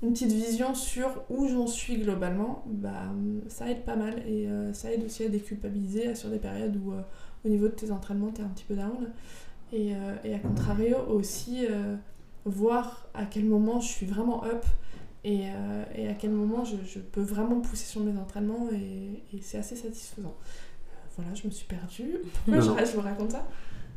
une 0.02 0.12
petite 0.12 0.32
vision 0.32 0.74
sur 0.74 1.08
où 1.30 1.48
j'en 1.48 1.66
suis 1.66 1.96
globalement, 1.96 2.62
bah, 2.66 3.10
ça 3.48 3.70
aide 3.70 3.84
pas 3.84 3.96
mal 3.96 4.22
et 4.26 4.46
euh, 4.46 4.72
ça 4.74 4.92
aide 4.92 5.02
aussi 5.04 5.24
à 5.24 5.28
déculpabiliser 5.28 6.14
sur 6.14 6.28
des 6.28 6.38
périodes 6.38 6.76
où 6.84 6.92
euh, 6.92 7.00
au 7.44 7.48
niveau 7.48 7.68
de 7.68 7.72
tes 7.72 7.90
entraînements 7.90 8.30
t'es 8.30 8.42
un 8.42 8.48
petit 8.48 8.64
peu 8.64 8.74
down. 8.74 9.08
Et, 9.72 9.94
euh, 9.94 10.36
à 10.36 10.38
contrario 10.40 10.98
aussi 11.08 11.66
euh, 11.70 11.96
voir 12.44 13.08
à 13.14 13.24
quel 13.24 13.44
moment 13.46 13.80
je 13.80 13.88
suis 13.88 14.06
vraiment 14.06 14.44
up 14.44 14.64
et, 15.24 15.46
euh, 15.46 15.84
et 15.96 16.08
à 16.08 16.14
quel 16.14 16.30
moment 16.30 16.64
je, 16.64 16.76
je 16.86 17.00
peux 17.00 17.20
vraiment 17.20 17.60
pousser 17.60 17.84
sur 17.84 18.00
mes 18.00 18.16
entraînements 18.18 18.68
et, 18.72 19.36
et 19.36 19.40
c'est 19.42 19.58
assez 19.58 19.74
satisfaisant. 19.76 20.34
Euh, 20.36 20.94
voilà, 21.16 21.34
je 21.34 21.46
me 21.46 21.50
suis 21.52 21.66
perdue. 21.66 22.18
Pourquoi 22.32 22.54
Non, 22.54 22.60
je, 22.62 22.68
non. 22.68 22.76
je 22.78 22.96
vous 22.96 23.00
raconte 23.00 23.32
ça 23.32 23.46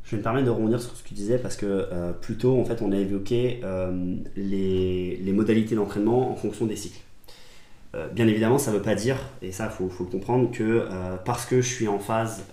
Je 0.03 0.11
vais 0.11 0.17
me 0.17 0.23
permettre 0.23 0.45
de 0.47 0.51
rebondir 0.51 0.81
sur 0.81 0.95
ce 0.95 1.03
que 1.03 1.07
tu 1.09 1.13
disais 1.13 1.37
parce 1.37 1.55
que 1.55 1.65
euh, 1.65 2.11
plus 2.11 2.37
tôt, 2.37 2.59
en 2.59 2.65
fait, 2.65 2.81
on 2.81 2.91
a 2.91 2.97
évoqué 2.97 3.61
euh, 3.63 4.15
les, 4.35 5.17
les 5.17 5.31
modalités 5.31 5.75
d'entraînement 5.75 6.31
en 6.31 6.35
fonction 6.35 6.65
des 6.65 6.75
cycles. 6.75 7.01
Bien 8.13 8.25
évidemment, 8.25 8.57
ça 8.57 8.71
ne 8.71 8.77
veut 8.77 8.81
pas 8.81 8.95
dire, 8.95 9.17
et 9.41 9.51
ça, 9.51 9.65
il 9.65 9.71
faut, 9.71 9.89
faut 9.89 10.05
le 10.05 10.09
comprendre, 10.09 10.49
que 10.49 10.87
parce 11.25 11.45
que 11.45 11.59
je 11.59 11.67
suis 11.67 11.89
en 11.89 11.99
phase 11.99 12.45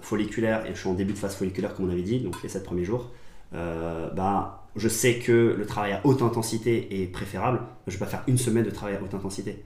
folliculaire 0.00 0.64
et 0.64 0.70
je 0.72 0.78
suis 0.78 0.88
en 0.88 0.94
début 0.94 1.12
de 1.12 1.18
phase 1.18 1.36
folliculaire, 1.36 1.74
comme 1.74 1.86
on 1.86 1.92
avait 1.92 2.00
dit, 2.00 2.20
donc 2.20 2.42
les 2.42 2.48
7 2.48 2.64
premiers 2.64 2.84
jours, 2.84 3.10
bah, 3.52 4.57
je 4.76 4.88
sais 4.88 5.18
que 5.18 5.54
le 5.58 5.66
travail 5.66 5.92
à 5.92 6.00
haute 6.04 6.22
intensité 6.22 7.02
est 7.02 7.06
préférable. 7.06 7.60
Je 7.86 7.94
ne 7.94 7.98
vais 7.98 8.04
pas 8.04 8.10
faire 8.10 8.22
une 8.26 8.38
semaine 8.38 8.64
de 8.64 8.70
travail 8.70 8.96
à 8.96 9.02
haute 9.02 9.14
intensité. 9.14 9.64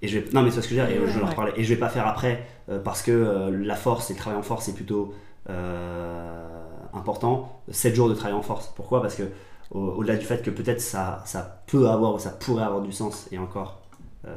Et 0.00 0.08
je 0.08 0.18
vais... 0.18 0.30
Non, 0.32 0.42
mais 0.42 0.50
c'est 0.50 0.62
ce 0.62 0.68
que 0.68 0.74
je 0.74 0.80
veux 0.80 0.86
dire, 0.86 0.96
et 0.96 1.06
je 1.06 1.12
vais 1.18 1.20
en 1.20 1.24
Ouais. 1.24 1.30
reparler. 1.30 1.52
Et 1.56 1.64
je 1.64 1.68
vais 1.74 1.80
pas 1.80 1.88
faire 1.88 2.06
après 2.06 2.46
euh, 2.68 2.78
parce 2.78 3.02
que 3.02 3.10
euh, 3.10 3.50
la 3.50 3.74
force 3.74 4.10
et 4.10 4.14
le 4.14 4.18
travail 4.18 4.38
en 4.38 4.42
force 4.42 4.68
est 4.68 4.74
plutôt 4.74 5.12
euh, 5.50 6.48
important. 6.94 7.62
7 7.70 7.94
jours 7.94 8.08
de 8.08 8.14
travail 8.14 8.34
en 8.36 8.42
force. 8.42 8.72
Pourquoi? 8.76 9.02
Parce 9.02 9.14
que 9.16 9.24
au- 9.70 9.78
au-delà 9.96 10.16
du 10.16 10.24
fait 10.24 10.42
que 10.42 10.50
peut-être 10.50 10.80
ça, 10.80 11.22
ça 11.26 11.62
peut 11.66 11.88
avoir 11.88 12.14
ou 12.14 12.18
ça 12.18 12.30
pourrait 12.30 12.64
avoir 12.64 12.80
du 12.82 12.92
sens, 12.92 13.28
et 13.32 13.38
encore, 13.38 13.82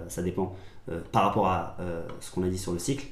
ça 0.08 0.22
dépend, 0.22 0.56
par 1.12 1.24
rapport 1.24 1.48
à 1.48 1.76
ce 2.22 2.32
qu'on 2.32 2.44
a 2.44 2.48
dit 2.48 2.58
sur 2.58 2.72
le 2.72 2.80
cycle, 2.80 3.06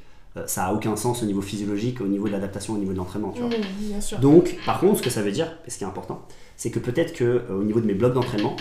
ça 0.46 0.66
a 0.66 0.74
aucun 0.74 0.96
sens 0.96 1.24
au 1.24 1.26
niveau 1.26 1.42
physiologique, 1.42 2.02
au 2.02 2.08
niveau 2.08 2.28
de 2.28 2.32
l'adaptation, 2.32 2.74
au 2.74 2.78
niveau 2.78 2.94
de 2.94 2.98
l'entraînement. 2.98 3.30
Mmh, 3.30 3.50
Bien. 3.80 4.20
Donc, 4.22 4.56
par 4.66 4.80
contre, 4.80 5.00
ce 5.00 5.02
que 5.04 5.10
ça 5.10 5.22
veut 5.22 5.32
dire, 5.32 5.58
et 5.66 5.70
ce 5.70 5.78
qui 5.78 5.84
est 5.84 5.88
important, 5.88 6.26
c'est 6.56 6.72
que 6.72 6.80
peut-être 6.80 7.14
que 7.14 7.24
euh, 7.24 7.60
au 7.60 7.64
niveau 7.64 7.80
de 7.80 7.86
mes 7.86 7.94
blocs 7.94 8.14
d'entraînement, 8.14 8.56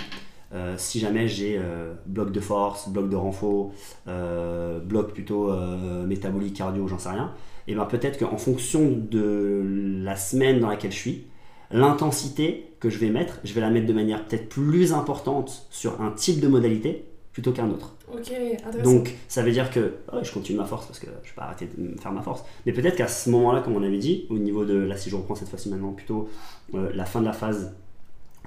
euh, 0.55 0.75
si 0.79 0.99
jamais 0.99 1.29
j'ai 1.29 1.59
euh, 1.59 1.93
bloc 2.07 2.33
de 2.33 2.41
force, 2.41 2.89
bloc 2.89 3.11
de 3.11 3.17
renfort, 3.17 3.73
euh, 4.07 4.79
bloc 4.81 5.13
plutôt 5.13 5.51
euh, 5.51 6.07
métabolique, 6.07 6.57
cardio, 6.57 6.89
j'en 6.89 6.99
sais 6.99 7.11
rien, 7.11 7.33
et 7.67 7.75
ben 7.75 7.85
peut-être 7.85 8.19
qu'en 8.19 8.39
fonction 8.39 8.93
de 9.11 9.63
la 10.03 10.17
semaine 10.17 10.59
dans 10.59 10.69
laquelle 10.69 10.93
je 10.93 10.97
suis, 10.97 11.27
l'intensité 11.71 12.71
que 12.81 12.89
je 12.89 12.99
vais 12.99 13.11
mettre, 13.11 13.41
je 13.45 13.53
vais 13.53 13.61
la 13.61 13.69
mettre 13.69 13.87
de 13.87 13.93
manière 13.93 14.25
peut-être 14.25 14.49
plus 14.49 14.95
importante 14.95 15.67
sur 15.71 16.01
un 16.01 16.13
type 16.13 16.41
de 16.41 16.49
modalité 16.49 17.05
plutôt 17.39 17.53
qu'un 17.53 17.71
autre. 17.71 17.95
Ok, 18.13 18.33
intéressant. 18.67 18.83
Donc 18.83 19.15
ça 19.29 19.43
veut 19.43 19.53
dire 19.53 19.71
que 19.71 19.95
je 20.23 20.33
continue 20.33 20.59
ma 20.59 20.65
force 20.65 20.87
parce 20.87 20.99
que 20.99 21.07
je 21.07 21.13
ne 21.13 21.17
vais 21.17 21.35
pas 21.37 21.43
arrêter 21.43 21.69
de 21.79 22.01
faire 22.01 22.11
ma 22.11 22.21
force. 22.21 22.43
Mais 22.67 22.73
peut-être 22.73 22.97
qu'à 22.97 23.07
ce 23.07 23.31
moment-là, 23.31 23.61
comme 23.61 23.77
on 23.77 23.83
avait 23.85 23.99
dit, 23.99 24.27
au 24.29 24.39
niveau 24.39 24.65
de, 24.65 24.75
là 24.75 24.97
si 24.97 25.09
je 25.09 25.15
reprends 25.15 25.37
cette 25.37 25.49
fois-ci 25.49 25.69
maintenant, 25.69 25.93
plutôt 25.93 26.29
euh, 26.75 26.91
la 26.93 27.05
fin 27.05 27.21
de 27.21 27.27
la 27.27 27.33
phase 27.33 27.77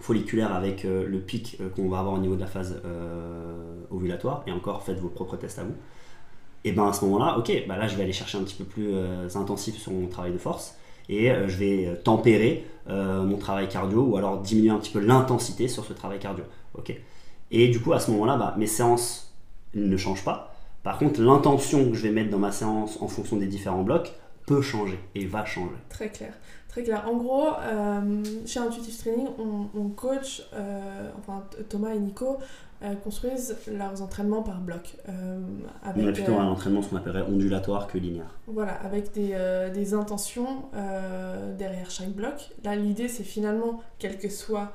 folliculaire 0.01 0.53
avec 0.53 0.83
euh, 0.83 1.07
le 1.07 1.19
pic 1.19 1.55
euh, 1.61 1.69
qu'on 1.69 1.87
va 1.87 1.99
avoir 1.99 2.15
au 2.15 2.17
niveau 2.17 2.35
de 2.35 2.41
la 2.41 2.47
phase 2.47 2.81
ovulatoire, 3.91 4.43
et 4.45 4.51
encore 4.51 4.83
faites 4.83 4.99
vos 4.99 5.07
propres 5.07 5.37
tests 5.37 5.59
à 5.59 5.63
vous, 5.63 5.75
et 6.65 6.73
ben 6.73 6.89
à 6.89 6.91
ce 6.91 7.05
moment-là, 7.05 7.37
ok, 7.37 7.63
bah 7.69 7.77
là 7.77 7.87
je 7.87 7.95
vais 7.95 8.03
aller 8.03 8.11
chercher 8.11 8.39
un 8.39 8.43
petit 8.43 8.55
peu 8.55 8.65
plus 8.65 8.93
intensif 9.35 9.77
sur 9.77 9.93
mon 9.93 10.07
travail 10.07 10.33
de 10.33 10.37
force, 10.37 10.75
et 11.07 11.29
je 11.29 11.57
vais 11.57 11.97
tempérer 12.03 12.65
mon 12.87 13.37
travail 13.37 13.69
cardio, 13.69 14.01
ou 14.03 14.17
alors 14.17 14.39
diminuer 14.39 14.71
un 14.71 14.79
petit 14.79 14.91
peu 14.91 14.99
l'intensité 14.99 15.69
sur 15.69 15.85
ce 15.85 15.93
travail 15.93 16.19
cardio. 16.19 16.43
ok 16.77 16.93
et 17.51 17.67
du 17.67 17.79
coup, 17.79 17.93
à 17.93 17.99
ce 17.99 18.11
moment-là, 18.11 18.37
bah, 18.37 18.55
mes 18.57 18.67
séances 18.67 19.33
ne 19.73 19.97
changent 19.97 20.23
pas. 20.23 20.53
Par 20.83 20.97
contre, 20.97 21.21
l'intention 21.21 21.89
que 21.89 21.95
je 21.95 22.03
vais 22.03 22.11
mettre 22.11 22.31
dans 22.31 22.39
ma 22.39 22.51
séance 22.51 22.97
en 23.01 23.07
fonction 23.07 23.37
des 23.37 23.47
différents 23.47 23.83
blocs 23.83 24.13
peut 24.47 24.61
changer 24.61 24.99
et 25.13 25.25
va 25.25 25.45
changer. 25.45 25.75
Très 25.89 26.09
clair. 26.09 26.33
Très 26.67 26.83
clair. 26.83 27.03
En 27.05 27.17
gros, 27.17 27.49
euh, 27.61 28.23
chez 28.45 28.59
Intuitive 28.59 28.97
Training, 28.97 29.27
on, 29.37 29.67
on 29.77 29.89
coach, 29.89 30.41
euh, 30.53 31.09
enfin 31.19 31.43
Thomas 31.67 31.93
et 31.93 31.99
Nico 31.99 32.37
euh, 32.81 32.95
construisent 32.95 33.57
leurs 33.67 34.01
entraînements 34.01 34.41
par 34.41 34.61
bloc. 34.61 34.95
avec, 35.83 36.03
On 36.03 36.07
a 36.07 36.11
plutôt 36.13 36.35
un 36.39 36.47
entraînement 36.47 36.81
ce 36.81 36.89
qu'on 36.89 36.95
appellerait 36.95 37.23
ondulatoire 37.29 37.87
que 37.87 37.97
linéaire. 37.97 38.33
Voilà, 38.47 38.71
avec 38.85 39.11
des, 39.11 39.35
des 39.73 39.93
intentions 39.93 40.63
derrière 41.57 41.91
chaque 41.91 42.11
bloc. 42.11 42.51
Là, 42.63 42.77
l'idée, 42.77 43.09
c'est 43.09 43.25
finalement, 43.25 43.81
quel 43.99 44.17
que 44.17 44.29
soit, 44.29 44.71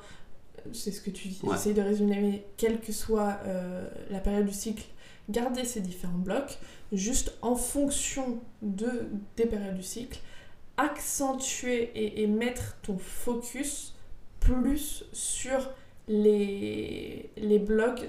c'est 0.73 0.91
ce 0.91 1.01
que 1.01 1.09
tu 1.09 1.27
dis, 1.29 1.39
Ouais. 1.43 1.51
j'essaye 1.55 1.73
de 1.73 1.81
résumer, 1.81 2.19
mais 2.21 2.45
quelle 2.57 2.79
que 2.79 2.91
soit 2.91 3.37
euh, 3.45 3.87
la 4.09 4.19
période 4.19 4.45
du 4.45 4.53
cycle, 4.53 4.83
garder 5.29 5.63
ces 5.65 5.81
différents 5.81 6.17
blocs, 6.17 6.57
juste 6.91 7.33
en 7.41 7.55
fonction 7.55 8.39
de, 8.61 8.89
des 9.35 9.45
périodes 9.45 9.75
du 9.77 9.83
cycle, 9.83 10.19
accentuer 10.77 11.91
et, 11.95 12.23
et 12.23 12.27
mettre 12.27 12.77
ton 12.81 12.97
focus 12.97 13.95
plus 14.39 15.03
sur 15.13 15.69
les, 16.07 17.29
les 17.37 17.59
blocs, 17.59 18.05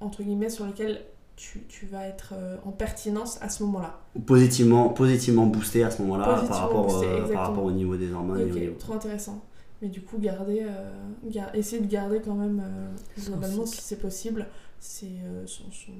entre 0.00 0.22
guillemets, 0.22 0.50
sur 0.50 0.66
lesquels 0.66 1.00
tu, 1.36 1.62
tu 1.68 1.86
vas 1.86 2.06
être 2.06 2.32
euh, 2.34 2.56
en 2.64 2.72
pertinence 2.72 3.38
à 3.40 3.48
ce 3.48 3.62
moment-là. 3.62 4.00
Positivement, 4.26 4.88
positivement 4.88 5.46
boosté 5.46 5.84
à 5.84 5.90
ce 5.90 6.02
moment-là 6.02 6.24
par, 6.48 6.48
rapport, 6.62 6.86
boosté, 6.86 7.06
euh, 7.06 7.10
par 7.10 7.18
exactement. 7.20 7.42
rapport 7.42 7.64
au 7.64 7.70
niveau 7.70 7.96
des 7.96 8.12
hormones. 8.12 8.40
et 8.40 8.44
au 8.44 8.48
Ok, 8.48 8.54
niveau- 8.54 8.74
trop 8.78 8.92
intéressant. 8.94 9.40
Mais 9.80 9.88
du 9.88 10.02
coup, 10.02 10.18
garder, 10.18 10.62
euh, 10.62 10.90
gar- 11.26 11.54
essayer 11.54 11.80
de 11.80 11.86
garder 11.90 12.20
quand 12.20 12.34
même, 12.34 12.60
euh, 12.64 12.96
globalement, 13.24 13.64
si 13.66 13.80
c'est 13.80 13.98
possible, 14.00 14.46
c'est 14.80 15.06
euh, 15.06 15.46
son, 15.46 15.70
son, 15.70 15.92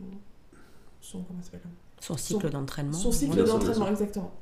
son, 1.00 1.22
comment 1.22 1.40
ça 1.42 1.52
Son 2.00 2.16
cycle 2.16 2.50
d'entraînement. 2.50 2.92
Son 2.92 3.12
cycle 3.12 3.44
d'entraînement, 3.44 3.88
exactement. 3.88 4.32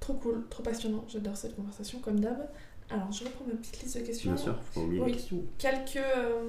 Trop 0.00 0.14
cool, 0.14 0.44
trop 0.48 0.62
passionnant. 0.62 1.04
J'adore 1.08 1.36
cette 1.36 1.54
conversation, 1.54 1.98
comme 2.00 2.18
d'hab. 2.20 2.48
Alors, 2.90 3.10
je 3.12 3.24
reprends 3.24 3.44
ma 3.46 3.54
petite 3.54 3.82
liste 3.82 3.98
de 3.98 4.02
questions. 4.06 4.32
Bien 4.32 4.42
sûr, 4.42 4.58
faut 4.72 4.80
pas 4.80 4.86
oublier 4.86 5.00
Oui. 5.02 5.10
les 5.10 5.16
questions. 5.16 5.42
Quelques. 5.58 5.96
euh, 5.96 6.46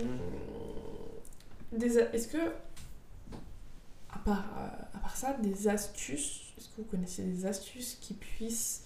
des 1.72 1.98
Est-ce 1.98 2.28
que, 2.30 2.38
à 4.12 4.20
part, 4.20 4.46
euh, 4.58 4.68
à 4.96 5.00
part 5.00 5.16
ça, 5.16 5.34
des 5.42 5.68
astuces, 5.68 6.54
est-ce 6.58 6.68
que 6.70 6.78
vous 6.78 6.84
connaissez 6.88 7.24
des 7.24 7.46
astuces 7.46 7.98
qui 8.02 8.14
puissent 8.14 8.83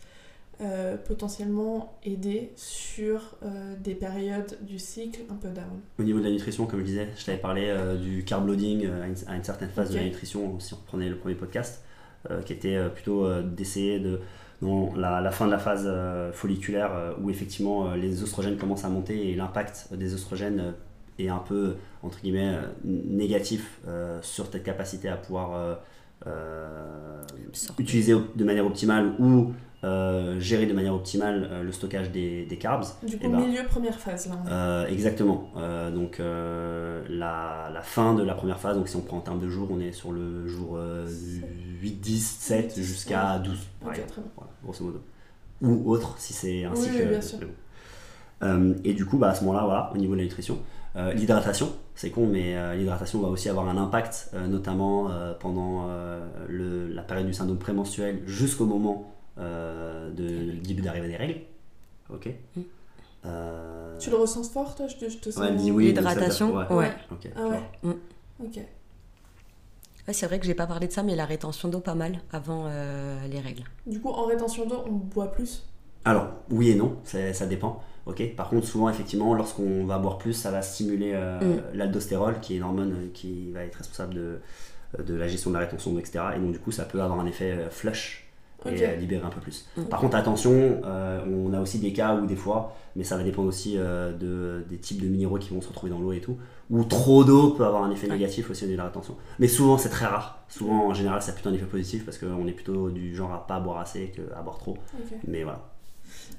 euh, 0.62 0.98
potentiellement 0.98 1.98
aider 2.04 2.52
sur 2.56 3.36
euh, 3.44 3.76
des 3.80 3.96
périodes 3.96 4.58
du 4.62 4.80
cycle 4.80 5.22
un 5.30 5.36
peu 5.36 5.50
down. 5.50 5.82
Au 6.00 6.04
niveau 6.04 6.20
de 6.20 6.24
la 6.26 6.32
nutrition, 6.32 6.66
comme 6.66 6.80
je 6.80 6.86
disais, 6.86 7.10
je 7.18 7.26
t'avais 7.26 7.38
parlé 7.38 7.66
euh, 7.68 7.96
du 7.96 8.24
carb 8.24 8.48
loading 8.48 8.86
euh, 8.86 9.04
à, 9.04 9.08
une, 9.08 9.16
à 9.28 9.36
une 9.36 9.44
certaine 9.44 9.70
phase 9.70 9.92
de 9.92 9.98
la 9.98 10.04
nutrition, 10.04 10.60
si 10.60 10.74
on 10.74 10.78
reprenait 10.78 11.10
le 11.10 11.18
premier 11.18 11.36
podcast, 11.36 11.84
euh, 12.32 12.42
qui 12.42 12.54
était 12.54 12.76
euh, 12.76 12.90
plutôt 12.90 13.26
euh, 13.26 13.44
d'essayer 13.44 14.00
de, 14.00 14.20
dans 14.62 14.96
la, 14.96 15.22
la 15.22 15.32
fin 15.32 15.46
de 15.46 15.52
la 15.52 15.60
phase 15.60 15.84
euh, 15.86 16.32
folliculaire, 16.32 16.92
euh, 16.96 17.14
où 17.22 17.30
effectivement 17.30 17.92
euh, 17.92 17.96
les 17.96 18.24
oestrogènes 18.24 18.58
commencent 18.58 18.86
à 18.86 18.90
monter 18.90 19.30
et 19.30 19.36
l'impact 19.36 19.94
des 19.94 20.14
oestrogènes 20.14 20.60
euh, 20.60 20.72
est 21.20 21.30
un 21.30 21.40
peu, 21.40 21.76
entre 22.04 22.20
guillemets, 22.22 22.56
euh, 22.56 22.62
négatif 22.84 23.80
euh, 23.88 24.20
sur 24.22 24.50
ta 24.50 24.60
capacité 24.60 25.10
à 25.10 25.18
pouvoir 25.18 25.56
euh, 25.56 25.76
euh, 26.26 27.22
utiliser 27.80 28.16
de 28.36 28.44
manière 28.44 28.66
optimale 28.66 29.14
ou 29.20 29.52
euh, 29.84 30.40
gérer 30.40 30.66
de 30.66 30.74
manière 30.74 30.94
optimale 30.96 31.48
euh, 31.52 31.64
le 31.64 31.72
stockage 31.72 32.12
des, 32.12 32.46
des 32.46 32.58
carbs. 32.58 32.86
Du 33.06 33.18
coup, 33.18 33.30
ben, 33.30 33.40
milieu, 33.48 33.64
première 33.68 34.00
phase, 34.00 34.28
là. 34.28 34.36
euh, 34.50 34.88
exactement. 34.88 35.52
Donc 35.94 36.20
la, 36.20 37.70
la 37.72 37.82
fin 37.82 38.14
de 38.16 38.24
la 38.24 38.34
première 38.34 38.60
phase, 38.60 38.76
donc 38.78 38.88
si 38.88 38.96
on 38.96 39.02
prend 39.02 39.18
en 39.18 39.22
termes 39.22 39.40
de 39.40 39.50
jours, 39.50 39.68
on 39.72 39.80
est 39.80 39.92
sur 39.92 40.12
le 40.12 40.48
jour 40.48 40.76
euh, 40.78 41.08
8, 41.82 41.92
10, 42.00 42.20
7 42.40 42.74
10, 42.76 42.84
jusqu'à 42.84 43.40
12. 43.40 43.58
par 43.82 43.90
Ok, 43.90 43.94
exemple. 43.96 44.12
très 44.12 44.22
bien. 44.22 44.32
Voilà, 44.36 44.52
grosso 44.64 44.84
modo. 44.84 45.02
Ou 45.62 45.92
autre 45.92 46.16
si 46.18 46.34
c'est 46.34 46.66
un 46.66 46.72
Oui, 46.72 46.78
cycle. 46.78 47.08
bien 47.10 47.22
sûr. 47.22 47.40
et 48.84 48.94
du 48.94 49.06
coup, 49.06 49.18
bah, 49.18 49.30
à 49.30 49.36
ce 49.36 49.44
moment-là, 49.46 49.64
voilà, 49.66 49.92
au 49.94 49.98
niveau 49.98 50.14
de 50.14 50.20
la 50.20 50.24
nutrition, 50.24 50.60
l'hydratation, 51.16 51.70
c'est 51.96 52.10
con, 52.10 52.26
mais 52.28 52.76
l'hydratation 52.76 53.20
va 53.22 53.28
aussi 53.28 53.50
avoir 53.50 53.68
un 53.70 53.78
impact, 53.78 54.32
notamment 54.50 55.10
pendant 55.40 55.88
le- 56.48 56.88
la 56.88 57.02
période 57.04 57.28
du 57.28 57.34
syndrome 57.34 57.58
prémenstruel 57.60 58.22
jusqu'au 58.26 58.66
moment 58.66 59.14
euh, 59.40 60.10
de 60.12 60.52
du 60.54 60.60
début 60.60 60.82
d'arrivée 60.82 61.08
des 61.08 61.16
règles. 61.16 61.40
Ok. 62.14 62.30
Mm. 62.56 62.62
Euh, 63.26 63.98
Tu 64.00 64.10
le 64.10 64.16
ressens 64.18 64.44
fort, 64.44 64.76
toi 64.76 64.88
Je 64.88 64.96
te, 64.96 65.10
je 65.10 65.18
te 65.18 65.30
sens... 65.30 65.42
Ouais, 65.44 65.50
elle 65.50 65.58
dit 65.58 65.72
oui. 65.72 65.88
L'hydratation, 65.88 66.56
ouais. 66.56 66.72
ouais. 66.72 66.92
Ok, 67.12 67.28
Ah 67.36 67.48
ouais 67.48 67.62
vois. 67.84 67.96
Ok. 68.46 68.58
Ouais, 70.08 70.14
c'est 70.14 70.26
vrai 70.28 70.40
que 70.40 70.46
j'ai 70.46 70.54
pas 70.54 70.68
parlé 70.68 70.88
de 70.88 70.92
ça, 70.94 71.04
mais 71.04 71.16
la 71.16 71.26
rétention 71.26 71.68
d'eau 71.68 71.80
pas 71.82 71.96
mal 71.96 72.20
avant 72.32 72.66
euh, 72.68 73.28
les 73.28 73.40
règles. 73.42 73.64
Du 73.86 74.00
coup, 74.00 74.10
en 74.10 74.26
rétention 74.26 74.66
d'eau, 74.66 74.84
on 74.88 74.92
boit 74.94 75.32
plus? 75.32 75.64
Alors, 76.06 76.30
oui 76.50 76.70
et 76.70 76.76
non, 76.76 76.96
ça 77.04 77.46
dépend. 77.46 77.84
Ok. 78.06 78.24
Par 78.38 78.48
contre, 78.50 78.66
souvent, 78.66 78.88
effectivement, 78.90 79.34
lorsqu'on 79.34 79.84
va 79.86 79.98
boire 79.98 80.18
plus, 80.18 80.32
ça 80.32 80.50
va 80.52 80.62
stimuler 80.62 81.12
euh, 81.14 81.40
Mm. 81.42 81.62
l'aldostérol, 81.74 82.40
qui 82.40 82.54
est 82.54 82.58
une 82.58 82.64
hormone 82.64 83.10
qui 83.14 83.52
va 83.52 83.64
être 83.66 83.76
responsable 83.76 84.14
de, 84.14 84.40
de 85.04 85.14
la 85.16 85.28
gestion 85.28 85.50
de 85.50 85.56
la 85.56 85.62
rétention 85.62 85.92
d'eau, 85.92 86.00
etc. 86.00 86.20
Et 86.38 86.40
donc, 86.40 86.54
du 86.54 86.60
coup, 86.60 86.72
ça 86.72 86.86
peut 86.86 87.02
avoir 87.02 87.20
un 87.20 87.26
effet 87.26 87.68
flush 87.70 88.27
Ok. 88.68 88.82
et 88.82 88.98
libérer 88.98 89.26
un 89.26 89.30
peu 89.30 89.40
plus. 89.42 89.68
Mm. 89.78 89.84
Par 89.84 90.00
contre, 90.00 90.16
attention, 90.16 90.82
euh, 90.86 91.22
on 91.26 91.54
a 91.54 91.60
aussi 91.60 91.80
des 91.80 91.94
cas 91.94 92.16
où 92.16 92.26
des 92.26 92.36
fois, 92.36 92.76
mais 92.96 93.04
ça 93.04 93.18
va 93.18 93.24
dépendre 93.24 93.48
aussi 93.48 93.76
euh, 93.78 94.12
de, 94.14 94.64
des 94.70 94.78
types 94.78 95.02
de 95.02 95.08
minéraux 95.08 95.38
qui 95.38 95.54
vont 95.54 95.62
se 95.62 95.68
retrouver 95.68 95.92
dans 95.92 96.00
l'eau 96.00 96.14
et 96.14 96.22
tout, 96.22 96.38
où 96.70 96.84
trop 96.84 97.24
d'eau 97.24 97.52
peut 97.52 97.66
avoir 97.66 97.84
un 97.84 97.92
effet 97.92 98.08
négatif 98.08 98.50
aussi 98.50 98.64
au 98.64 98.68
niveau 98.68 98.78
de 98.78 98.84
la 98.84 98.88
rétention. 98.90 99.16
Mais 99.40 99.48
souvent, 99.48 99.78
c'est 99.78 99.90
très 99.90 100.06
rare. 100.06 100.44
Souvent, 100.50 100.88
en 100.88 100.94
général, 100.94 101.22
ça 101.22 101.32
a 101.32 101.34
plutôt 101.34 101.50
un 101.50 101.54
effet 101.54 101.66
positif 101.66 102.06
parce 102.06 102.18
qu'on 102.18 102.48
est 102.48 102.52
plutôt 102.54 102.90
du 102.90 103.16
genre 103.16 103.34
à 103.34 103.46
pas 103.48 103.60
boire 103.60 103.80
assez 103.80 104.12
qu'à 104.16 104.42
boire 104.42 104.58
trop. 104.58 104.78
Mais 105.28 105.44
voilà. 105.44 105.62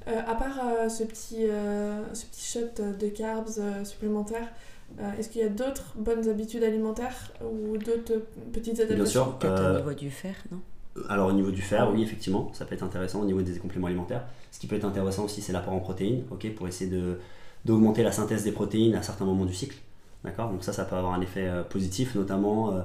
Euh, 0.07 0.21
à 0.27 0.35
part 0.35 0.59
euh, 0.65 0.89
ce, 0.89 1.05
petit, 1.05 1.47
euh, 1.49 2.03
ce 2.15 2.25
petit 2.27 2.59
shot 2.59 2.83
de 2.99 3.09
carbs 3.09 3.59
euh, 3.59 3.85
supplémentaires, 3.85 4.49
euh, 5.01 5.13
est-ce 5.19 5.29
qu'il 5.29 5.43
y 5.43 5.45
a 5.45 5.51
d'autres 5.51 5.95
bonnes 5.97 6.29
habitudes 6.29 6.65
alimentaires 6.65 7.33
ou 7.43 7.77
d'autres 7.77 8.23
petites 8.53 8.81
adaptations 8.81 8.97
Bien 8.97 9.07
sûr. 9.07 9.39
Peut-être 9.39 9.61
euh, 9.61 9.75
au 9.75 9.79
niveau 9.79 9.93
du 9.93 10.11
fer, 10.11 10.35
non? 10.51 10.61
Alors 11.09 11.29
au 11.29 11.33
niveau 11.33 11.51
du 11.51 11.63
fer, 11.63 11.91
oui, 11.93 12.03
effectivement, 12.03 12.51
ça 12.53 12.65
peut 12.65 12.75
être 12.75 12.83
intéressant 12.83 13.21
au 13.21 13.25
niveau 13.25 13.43
des 13.43 13.59
compléments 13.59 13.87
alimentaires. 13.89 14.25
Ce 14.51 14.59
qui 14.59 14.67
peut 14.67 14.77
être 14.77 14.85
intéressant 14.85 15.25
aussi, 15.25 15.43
c'est 15.43 15.53
l'apport 15.53 15.75
en 15.75 15.81
protéines, 15.81 16.23
ok, 16.31 16.55
pour 16.55 16.67
essayer 16.69 16.91
de 16.91 17.19
d'augmenter 17.65 18.03
la 18.03 18.13
synthèse 18.13 18.45
des 18.45 18.53
protéines 18.53 18.95
à 18.95 19.03
certains 19.03 19.25
moments 19.25 19.45
du 19.45 19.53
cycle, 19.53 19.77
d'accord? 20.25 20.51
Donc 20.51 20.63
ça, 20.63 20.73
ça 20.73 20.85
peut 20.85 20.97
avoir 20.97 21.13
un 21.13 21.21
effet 21.21 21.49
euh, 21.49 21.63
positif, 21.65 22.15
notamment 22.15 22.73
euh, 22.73 22.83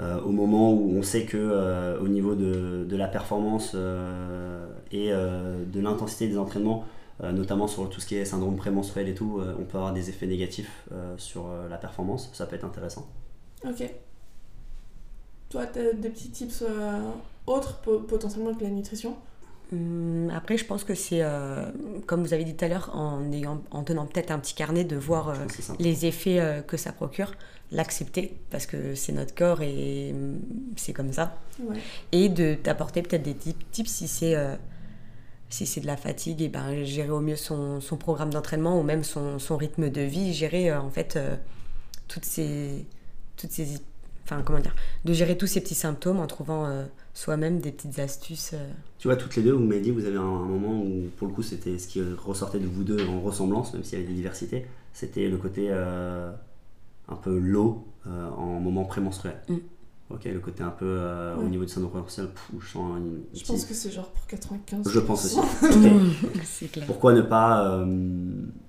euh, 0.00 0.20
au 0.22 0.30
moment 0.30 0.72
où 0.72 0.96
on 0.96 1.02
sait 1.02 1.26
que 1.26 1.98
au 2.00 2.08
niveau 2.08 2.34
de, 2.34 2.86
de 2.88 2.96
la 2.96 3.08
performance 3.08 3.74
et 4.92 5.10
de 5.10 5.80
l'intensité 5.80 6.28
des 6.28 6.38
entraînements, 6.38 6.84
notamment 7.22 7.66
sur 7.66 7.88
tout 7.88 8.00
ce 8.00 8.06
qui 8.06 8.16
est 8.16 8.24
syndrome 8.26 8.56
prémenstruel 8.56 9.08
et 9.08 9.14
tout, 9.14 9.40
on 9.58 9.64
peut 9.64 9.78
avoir 9.78 9.94
des 9.94 10.10
effets 10.10 10.26
négatifs 10.26 10.86
sur 11.16 11.48
la 11.70 11.78
performance. 11.78 12.30
Ça 12.34 12.44
peut 12.44 12.56
être 12.56 12.64
intéressant. 12.64 13.06
Ok. 13.64 13.90
Toi, 15.48 15.64
t'as 15.66 15.92
des 15.94 16.10
petits 16.10 16.30
tips 16.30 16.62
po- 17.46 18.00
potentiellement 18.00 18.54
que 18.54 18.62
la 18.64 18.70
nutrition? 18.70 19.16
Hum, 19.72 20.30
Après, 20.34 20.56
je 20.56 20.64
pense 20.64 20.84
que 20.84 20.94
c'est, 20.94 21.22
euh, 21.22 21.70
comme 22.06 22.22
vous 22.22 22.32
avez 22.34 22.44
dit 22.44 22.54
tout 22.54 22.64
à 22.64 22.68
l'heure, 22.68 22.90
en, 22.94 23.32
ayant, 23.32 23.62
en 23.70 23.82
tenant 23.82 24.06
peut-être 24.06 24.30
un 24.30 24.38
petit 24.38 24.54
carnet 24.54 24.84
de 24.84 24.96
voir 24.96 25.28
euh, 25.30 25.34
les 25.80 26.06
effets 26.06 26.38
euh, 26.40 26.60
que 26.62 26.76
ça 26.76 26.92
procure, 26.92 27.32
l'accepter, 27.72 28.36
parce 28.50 28.66
que 28.66 28.94
c'est 28.94 29.12
notre 29.12 29.34
corps 29.34 29.62
et 29.62 30.12
hum, 30.12 30.38
c'est 30.76 30.92
comme 30.92 31.12
ça. 31.12 31.36
Ouais. 31.60 31.76
Et 32.12 32.28
de 32.28 32.54
t'apporter 32.54 33.02
peut-être 33.02 33.22
des 33.24 33.34
tips, 33.34 33.64
tips 33.72 33.90
si 33.90 34.08
c'est 34.08 34.36
euh, 34.36 34.54
si 35.48 35.66
c'est 35.66 35.80
de 35.80 35.86
la 35.86 35.96
fatigue, 35.96 36.42
et 36.42 36.48
ben 36.48 36.84
gérer 36.84 37.10
au 37.10 37.20
mieux 37.20 37.36
son, 37.36 37.80
son 37.80 37.96
programme 37.96 38.30
d'entraînement 38.30 38.78
ou 38.78 38.82
même 38.82 39.04
son, 39.04 39.38
son 39.38 39.56
rythme 39.56 39.90
de 39.90 40.00
vie, 40.00 40.32
gérer 40.32 40.70
euh, 40.70 40.80
en 40.80 40.90
fait 40.90 41.16
euh, 41.16 41.36
toutes 42.08 42.24
ces 42.24 42.84
toutes 43.36 43.50
ces 43.52 43.66
enfin 44.26 44.42
comment 44.44 44.58
dire, 44.58 44.74
de 45.04 45.12
gérer 45.12 45.38
tous 45.38 45.46
ces 45.46 45.60
petits 45.60 45.74
symptômes 45.76 46.18
en 46.18 46.26
trouvant 46.26 46.66
euh, 46.66 46.84
soi-même 47.14 47.60
des 47.60 47.70
petites 47.70 47.98
astuces. 48.00 48.50
euh. 48.54 48.68
Tu 48.98 49.06
vois, 49.08 49.16
toutes 49.16 49.36
les 49.36 49.42
deux, 49.42 49.52
vous 49.52 49.64
m'avez 49.64 49.80
dit, 49.80 49.90
vous 49.92 50.04
avez 50.04 50.16
un, 50.16 50.20
un 50.20 50.44
moment 50.44 50.80
où, 50.82 51.04
pour 51.16 51.28
le 51.28 51.32
coup, 51.32 51.42
c'était 51.42 51.78
ce 51.78 51.86
qui 51.86 52.02
ressortait 52.02 52.58
de 52.58 52.66
vous 52.66 52.82
deux 52.84 53.06
en 53.06 53.20
ressemblance, 53.20 53.72
même 53.72 53.84
s'il 53.84 53.98
y 53.98 54.02
avait 54.02 54.08
des 54.10 54.16
diversités, 54.16 54.66
c'était 54.92 55.28
le 55.28 55.36
côté 55.36 55.68
euh, 55.70 56.30
un 57.08 57.14
peu 57.16 57.38
low 57.38 57.86
euh, 58.06 58.28
en 58.30 58.58
moment 58.60 58.84
prémenstruel. 58.84 59.36
Mm. 59.48 59.54
Ok, 60.08 60.24
le 60.24 60.38
côté 60.38 60.62
un 60.62 60.70
peu 60.70 60.86
euh, 60.86 61.34
au 61.36 61.48
niveau 61.48 61.64
du 61.64 61.68
syndrome 61.70 61.90
prémenstruel, 61.90 62.28
pff, 62.30 62.50
je 62.60 62.66
sens 62.68 62.96
une, 62.98 63.22
Je 63.34 63.44
pense 63.44 63.64
que 63.64 63.74
c'est 63.74 63.90
genre 63.90 64.08
pour 64.10 64.24
95. 64.28 64.88
Je 64.88 65.00
pense 65.00 65.24
aussi. 65.24 65.40
Clair. 66.72 66.86
Pourquoi 66.86 67.12
ne 67.12 67.22
pas 67.22 67.66
euh, 67.68 67.86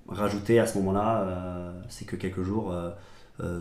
rajouter 0.07 0.59
à 0.59 0.65
ce 0.65 0.77
moment-là, 0.79 1.21
euh, 1.21 1.81
c'est 1.89 2.05
que 2.05 2.15
quelques 2.15 2.41
jours. 2.43 2.73
Euh, 3.39 3.59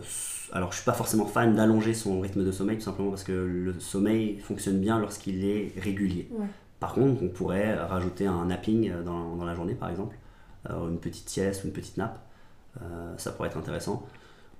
alors, 0.51 0.71
je 0.71 0.77
suis 0.77 0.85
pas 0.85 0.93
forcément 0.93 1.25
fan 1.25 1.55
d'allonger 1.55 1.93
son 1.93 2.19
rythme 2.19 2.43
de 2.43 2.51
sommeil, 2.51 2.77
tout 2.77 2.83
simplement 2.83 3.09
parce 3.09 3.23
que 3.23 3.31
le 3.31 3.79
sommeil 3.79 4.37
fonctionne 4.39 4.79
bien 4.79 4.99
lorsqu'il 4.99 5.45
est 5.45 5.73
régulier. 5.77 6.29
Ouais. 6.31 6.47
Par 6.79 6.93
contre, 6.93 7.23
on 7.23 7.29
pourrait 7.29 7.75
rajouter 7.75 8.27
un 8.27 8.45
napping 8.45 8.89
euh, 8.89 9.03
dans, 9.03 9.35
dans 9.35 9.45
la 9.45 9.55
journée, 9.55 9.75
par 9.75 9.89
exemple, 9.89 10.15
euh, 10.69 10.89
une 10.89 10.99
petite 10.99 11.29
sieste 11.29 11.63
ou 11.63 11.67
une 11.67 11.73
petite 11.73 11.97
nappe. 11.97 12.19
Euh, 12.81 13.17
ça 13.17 13.31
pourrait 13.31 13.49
être 13.49 13.57
intéressant. 13.57 14.05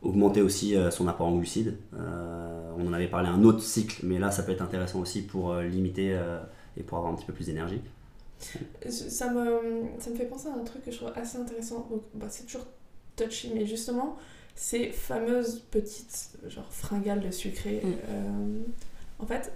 Augmenter 0.03 0.41
aussi 0.43 0.75
son 0.91 1.07
apport 1.07 1.25
en 1.25 1.35
glucides. 1.35 1.75
On 1.91 2.87
en 2.87 2.93
avait 2.93 3.07
parlé 3.07 3.29
un 3.29 3.43
autre 3.43 3.61
cycle, 3.61 4.05
mais 4.05 4.19
là, 4.19 4.29
ça 4.29 4.43
peut 4.43 4.51
être 4.51 4.61
intéressant 4.61 4.99
aussi 4.99 5.23
pour 5.23 5.55
limiter 5.55 6.15
et 6.77 6.83
pour 6.83 6.99
avoir 6.99 7.11
un 7.11 7.15
petit 7.15 7.25
peu 7.25 7.33
plus 7.33 7.47
d'énergie. 7.47 7.81
Ça 8.87 9.31
me, 9.31 9.59
ça 9.97 10.11
me 10.11 10.15
fait 10.15 10.27
penser 10.27 10.49
à 10.49 10.53
un 10.53 10.63
truc 10.63 10.85
que 10.85 10.91
je 10.91 10.97
trouve 10.97 11.11
assez 11.15 11.39
intéressant. 11.39 11.89
Bah, 12.13 12.27
c'est 12.29 12.45
toujours 12.45 12.67
touchy, 13.15 13.51
mais 13.55 13.65
justement, 13.65 14.17
ces 14.59 14.87
fameuses 14.89 15.61
petites 15.71 16.29
genre 16.49 16.67
fringales 16.71 17.21
de 17.21 17.31
sucré. 17.31 17.81
Mm. 17.83 17.87
euh, 18.09 18.59
en 19.19 19.25
fait, 19.25 19.51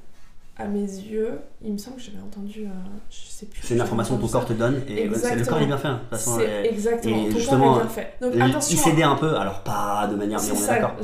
à 0.57 0.67
mes 0.67 0.81
yeux, 0.81 1.39
il 1.63 1.73
me 1.73 1.77
semble 1.79 1.95
que 1.95 2.03
j'avais 2.03 2.19
entendu. 2.21 2.65
euh, 2.65 2.69
je 3.09 3.25
sais 3.31 3.45
plus. 3.47 3.61
C'est 3.63 3.73
une 3.73 3.81
information 3.81 4.17
que 4.17 4.21
ton 4.21 4.27
corps 4.27 4.45
te 4.45 4.53
donne 4.53 4.81
et 4.87 5.09
c'est- 5.15 5.35
le 5.35 5.45
corps 5.45 5.59
est 5.61 5.65
bien 5.65 5.77
fait. 5.77 5.87
hein, 5.87 5.95
de 5.95 5.99
toute 6.01 6.09
façon, 6.19 6.37
C'est 6.37 6.47
euh, 6.49 6.63
exactement. 6.63 7.17
et 7.25 7.29
ton 7.29 7.37
justement, 7.37 7.63
corps 7.73 7.77
est 7.77 7.83
bien 7.85 7.89
fait. 7.89 8.13
Donc 8.21 8.31
il 8.35 8.41
attention. 8.43 8.77
hein. 8.77 8.83
cédait 8.83 9.03
un 9.03 9.15
peu, 9.15 9.35
alors 9.37 9.63
pas 9.63 10.07
de 10.11 10.15
manière, 10.15 10.39
mais 10.39 10.45
C'est 10.45 10.51
on 10.51 10.55
est 10.55 10.57
ça, 10.59 10.73
d'accord. 10.79 10.95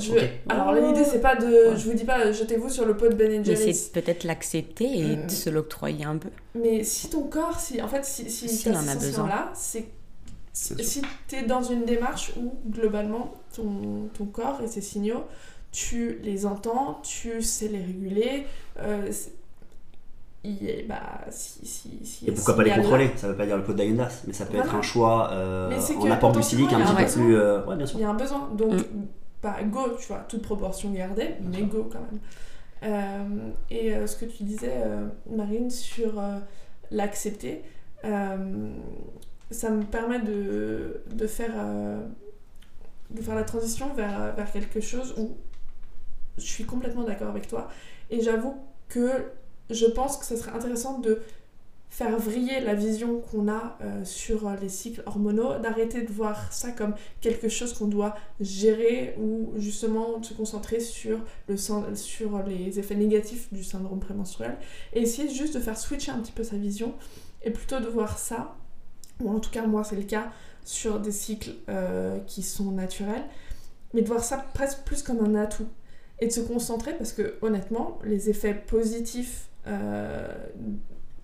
Alors 0.50 0.74
l'idée 0.74 1.04
c'est 1.06 1.22
pas 1.22 1.36
de, 1.36 1.46
Ouais. 1.48 1.76
je 1.78 1.90
vous 1.90 1.94
dis 1.96 2.04
pas 2.06 2.32
jetez-vous 2.32 2.70
sur 2.70 2.86
le 2.86 2.96
pot 2.96 3.08
de 3.10 3.16
Ben 3.16 3.32
Mais 3.32 3.44
Jerry's, 3.44 3.86
c'est 3.92 4.00
peut-être 4.00 4.26
l'accepter 4.26 5.00
et 5.00 5.16
Mm. 5.16 5.26
de 5.26 5.32
se 5.32 5.50
l'octroyer 5.50 6.06
un 6.06 6.18
peu. 6.18 6.30
mais 6.54 6.84
si 6.84 7.10
ton 7.10 7.24
corps, 7.24 7.60
si 7.60 7.82
en 7.82 7.88
fait 7.88 8.06
si 8.06 8.30
si, 8.30 8.48
Si 8.50 8.70
en 8.70 8.74
a 8.74 8.80
besoin. 8.82 8.94
sensations-là, 8.96 9.52
c'est 9.56 9.86
Si 10.82 11.02
t'es 11.28 11.44
dans 11.44 11.62
une 11.62 11.86
démarche 11.86 12.32
où 12.38 12.54
globalement 12.70 13.34
ton, 13.56 14.10
ton 14.18 14.26
corps 14.26 14.60
et 14.64 14.68
ses 14.68 14.82
signaux, 14.82 15.24
tu 15.72 16.20
les 16.24 16.46
entends, 16.46 17.00
tu 17.04 17.42
sais 17.42 17.68
les 17.68 17.82
réguler, 17.82 18.46
euh, 18.80 19.12
est- 20.44 20.88
bah 20.88 21.02
si 21.30 21.66
si 21.66 22.00
si 22.06 22.28
Et 22.28 22.32
pourquoi 22.32 22.56
pas 22.56 22.64
les 22.64 22.72
contrôler? 22.72 23.12
Ça 23.18 23.28
veut 23.28 23.36
pas 23.36 23.46
dire 23.46 23.58
le 23.58 23.64
pot 23.64 23.74
d'Agendas, 23.74 24.24
mais 24.26 24.34
ça 24.34 24.46
peut 24.46 24.58
être 24.58 24.74
un 24.76 24.82
choix 24.82 25.32
euh, 25.34 25.70
Mais 25.70 25.80
c'est 25.80 25.96
en 25.96 26.10
apport 26.10 26.32
potentiellement, 26.32 26.68
glucidique 26.68 26.74
un 26.74 26.80
a 26.80 26.84
petit 26.84 26.92
un 26.92 26.96
peu 26.96 27.04
besoin. 27.04 27.24
plus. 27.26 27.36
euh, 27.36 27.66
Ouais, 27.66 27.76
bien 27.76 27.86
sûr. 27.86 28.00
Il 28.00 28.02
y 28.02 28.06
a 28.06 28.10
un 28.10 28.14
besoin. 28.14 28.50
Donc, 28.58 28.74
Mm. 28.74 29.06
bah, 29.44 29.56
go, 29.66 29.82
tu 30.00 30.08
vois, 30.08 30.26
toute 30.30 30.42
proportion 30.42 30.92
gardée, 30.92 31.36
mais 31.42 31.62
go 31.64 31.90
quand 31.92 32.00
même. 32.00 32.20
Euh, 32.84 33.50
et 33.70 33.94
euh, 33.96 34.08
ce 34.08 34.16
que 34.16 34.26
tu 34.26 34.44
disais, 34.44 34.72
euh, 34.76 35.08
Marine, 35.30 35.70
sur 35.70 36.18
euh, 36.20 36.38
l'accepter, 36.92 37.64
euh, 38.06 38.70
ça 39.52 39.70
me 39.70 39.84
permet 39.84 40.20
de, 40.20 41.02
de, 41.14 41.28
faire, 41.28 41.54
euh, 41.56 42.02
de 43.12 43.22
faire 43.22 43.36
la 43.36 43.44
transition 43.44 43.94
vers, 43.94 44.36
vers 44.36 44.52
quelque 44.52 44.82
chose 44.82 45.16
où 45.18 45.38
je 46.38 46.46
suis 46.46 46.66
complètement 46.66 47.04
d'accord 47.04 47.30
avec 47.30 47.48
toi. 47.48 47.70
Et 48.10 48.22
j'avoue 48.22 48.56
que 48.90 49.10
je 49.70 49.86
pense 49.86 50.18
que 50.18 50.26
ce 50.26 50.36
serait 50.36 50.52
intéressant 50.52 51.00
de 51.00 51.22
faire 51.90 52.18
vriller 52.18 52.60
la 52.60 52.76
vision 52.76 53.22
qu'on 53.22 53.48
a 53.48 53.78
euh, 53.82 54.04
sur 54.04 54.50
les 54.62 54.70
cycles 54.70 55.02
hormonaux, 55.06 55.58
d'arrêter 55.60 56.02
de 56.02 56.12
voir 56.12 56.52
ça 56.52 56.72
comme 56.72 56.94
quelque 57.22 57.50
chose 57.50 57.74
qu'on 57.74 57.88
doit 57.88 58.16
gérer 58.40 59.16
ou 59.20 59.54
justement 59.56 60.18
de 60.20 60.26
se 60.26 60.34
concentrer 60.34 60.80
sur, 60.80 61.20
le, 61.48 61.56
sur 61.96 62.44
les 62.44 62.78
effets 62.78 62.96
négatifs 62.96 63.52
du 63.54 63.64
syndrome 63.64 64.00
prémenstruel 64.00 64.58
et 64.94 65.02
essayer 65.02 65.34
juste 65.34 65.56
de 65.56 65.60
faire 65.60 65.78
switcher 65.78 66.12
un 66.12 66.20
petit 66.20 66.34
peu 66.34 66.44
sa 66.44 66.58
vision 66.58 66.94
et 67.44 67.52
plutôt 67.52 67.80
de 67.80 67.88
voir 67.88 68.18
ça, 68.18 68.56
ou 69.22 69.30
en 69.30 69.40
tout 69.40 69.50
cas 69.50 69.66
moi 69.66 69.84
c'est 69.84 69.96
le 69.96 70.04
cas, 70.04 70.32
sur 70.68 71.00
des 71.00 71.14
cycles 71.14 71.56
euh, 71.70 72.20
qui 72.28 72.44
sont 72.44 72.72
naturels, 72.72 73.24
mais 73.94 74.02
de 74.02 74.08
voir 74.08 74.22
ça 74.22 74.38
presque 74.54 74.80
plus 74.80 75.02
comme 75.02 75.24
un 75.24 75.34
atout 75.36 75.68
et 76.20 76.28
de 76.28 76.32
se 76.32 76.42
concentrer 76.42 76.94
parce 76.94 77.14
que 77.14 77.36
honnêtement 77.42 78.00
les 78.04 78.30
effets 78.30 78.54
positifs 78.54 79.48
euh, 79.66 80.28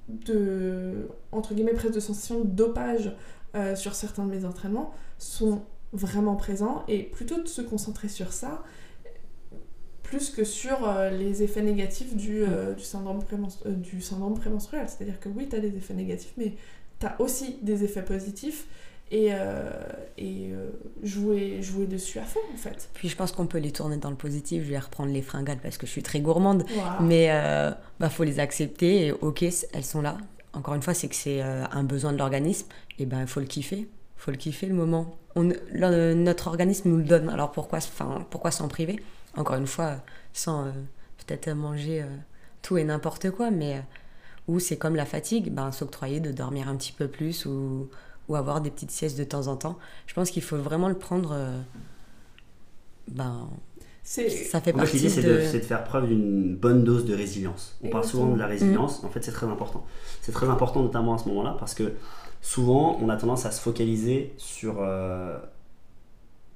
de 0.08 1.10
entre 1.34 1.54
guillemets 1.54 1.74
presque 1.74 1.96
de 1.96 2.00
sensation 2.00 2.40
de 2.40 2.48
dopage 2.48 3.14
euh, 3.56 3.76
sur 3.76 3.96
certains 3.96 4.26
de 4.26 4.32
mes 4.32 4.46
entraînements 4.46 4.94
sont 5.18 5.62
vraiment 5.92 6.38
présents 6.38 6.86
et 6.88 7.04
plutôt 7.04 7.42
de 7.42 7.48
se 7.48 7.62
concentrer 7.62 8.08
sur 8.08 8.32
ça 8.32 8.64
plus 10.04 10.30
que 10.30 10.44
sur 10.44 10.88
les 11.12 11.42
effets 11.42 11.64
négatifs 11.64 12.16
du, 12.16 12.44
du, 12.78 12.84
syndrome, 12.84 13.22
du 13.66 14.00
syndrome 14.00 14.38
prémenstruel. 14.38 14.88
C'est-à-dire 14.88 15.20
que 15.20 15.28
oui, 15.28 15.48
tu 15.50 15.56
as 15.56 15.60
des 15.60 15.76
effets 15.76 15.96
négatifs, 15.96 16.34
mais 16.38 16.54
tu 17.00 17.06
as 17.06 17.20
aussi 17.20 17.58
des 17.62 17.84
effets 17.84 18.04
positifs 18.04 18.66
et, 19.12 19.28
euh, 19.32 19.70
et 20.18 20.50
euh, 20.52 20.70
jouer, 21.04 21.62
jouer 21.62 21.86
dessus 21.86 22.20
à 22.20 22.24
fond 22.24 22.40
en 22.54 22.58
fait. 22.58 22.90
Puis 22.94 23.10
je 23.10 23.16
pense 23.16 23.32
qu'on 23.32 23.46
peut 23.46 23.58
les 23.60 23.72
tourner 23.72 23.98
dans 23.98 24.10
le 24.10 24.16
positif. 24.16 24.64
Je 24.64 24.70
vais 24.70 24.80
reprendre 24.80 25.12
les 25.12 25.22
fringales 25.22 25.60
parce 25.62 25.78
que 25.78 25.86
je 25.86 25.92
suis 25.92 26.02
très 26.04 26.20
gourmande. 26.22 26.66
Mais 27.02 27.28
euh, 27.30 27.72
bah, 28.00 28.10
faut 28.10 28.24
les 28.24 28.40
accepter 28.40 29.08
et 29.08 29.12
ok, 29.12 29.44
elles 29.44 29.84
sont 29.86 30.02
là. 30.02 30.18
Encore 30.54 30.74
une 30.76 30.82
fois, 30.82 30.94
c'est 30.94 31.08
que 31.10 31.16
c'est 31.16 31.42
un 31.42 31.84
besoin 31.84 32.14
de 32.14 32.18
l'organisme 32.18 32.68
et 33.00 33.06
ben 33.08 33.22
il 33.22 33.28
faut 33.28 33.40
le 33.40 33.48
kiffer. 33.48 33.88
faut 34.16 34.32
le 34.32 34.38
kiffer 34.38 34.68
le 34.68 34.76
moment. 34.76 35.18
On, 35.36 35.50
le- 35.72 36.14
notre 36.14 36.48
organisme 36.48 36.90
nous 36.90 36.98
le 36.98 37.04
donne. 37.04 37.28
Alors 37.30 37.52
pourquoi, 37.52 37.80
s'en 37.82 38.68
priver? 38.68 39.00
Encore 39.36 39.56
une 39.58 39.66
fois, 39.68 39.96
sans 40.32 40.66
peut-être 41.18 41.50
manger 41.50 42.06
tout 42.62 42.78
et 42.78 42.84
n'importe 42.84 43.32
quoi, 43.32 43.50
mais 43.50 43.82
ou 44.48 44.60
c'est 44.60 44.78
comme 44.78 44.96
la 44.96 45.06
fatigue, 45.06 45.52
ben, 45.54 45.72
s'octroyer 45.72 46.20
de 46.20 46.32
dormir 46.32 46.68
un 46.70 46.76
petit 46.78 46.94
peu 46.94 47.08
plus 47.08 47.46
ou, 47.46 47.90
ou 48.30 48.36
avoir 48.36 48.62
des 48.62 48.72
petites 48.72 48.92
siestes 48.92 49.18
de 49.18 49.24
temps 49.24 49.48
en 49.48 49.58
temps. 49.58 49.78
Je 50.08 50.14
pense 50.14 50.32
qu'il 50.32 50.44
faut 50.44 50.58
vraiment 50.58 50.90
le 50.90 50.98
prendre. 50.98 51.32
euh, 51.34 51.62
ben, 53.08 53.50
ça 54.04 54.62
fait 54.62 54.74
En 54.74 54.80
fait, 54.80 54.86
partie 54.86 54.98
l'idée, 54.98 55.10
c'est 55.10 55.22
de... 55.24 55.34
de, 55.38 55.40
c'est 55.42 55.60
de 55.60 55.66
faire 55.66 55.84
preuve 55.84 56.08
d'une 56.08 56.56
bonne 56.56 56.84
dose 56.84 57.06
de 57.06 57.14
résilience. 57.16 57.78
On 57.84 57.90
parle 57.90 58.04
souvent 58.06 58.28
de 58.32 58.38
la 58.40 58.48
résilience, 58.48 59.04
en 59.04 59.10
fait, 59.10 59.24
c'est 59.24 59.32
très 59.32 59.46
important. 59.48 59.86
C'est 60.22 60.32
très 60.32 60.50
important, 60.50 60.82
notamment 60.84 61.16
à 61.16 61.18
ce 61.18 61.28
moment-là, 61.30 61.56
parce 61.60 61.74
que 61.76 61.94
souvent, 62.42 62.98
on 63.02 63.10
a 63.10 63.18
tendance 63.18 63.46
à 63.46 63.52
se 63.52 63.62
focaliser 63.62 64.34
sur. 64.38 64.78
euh, 64.82 65.38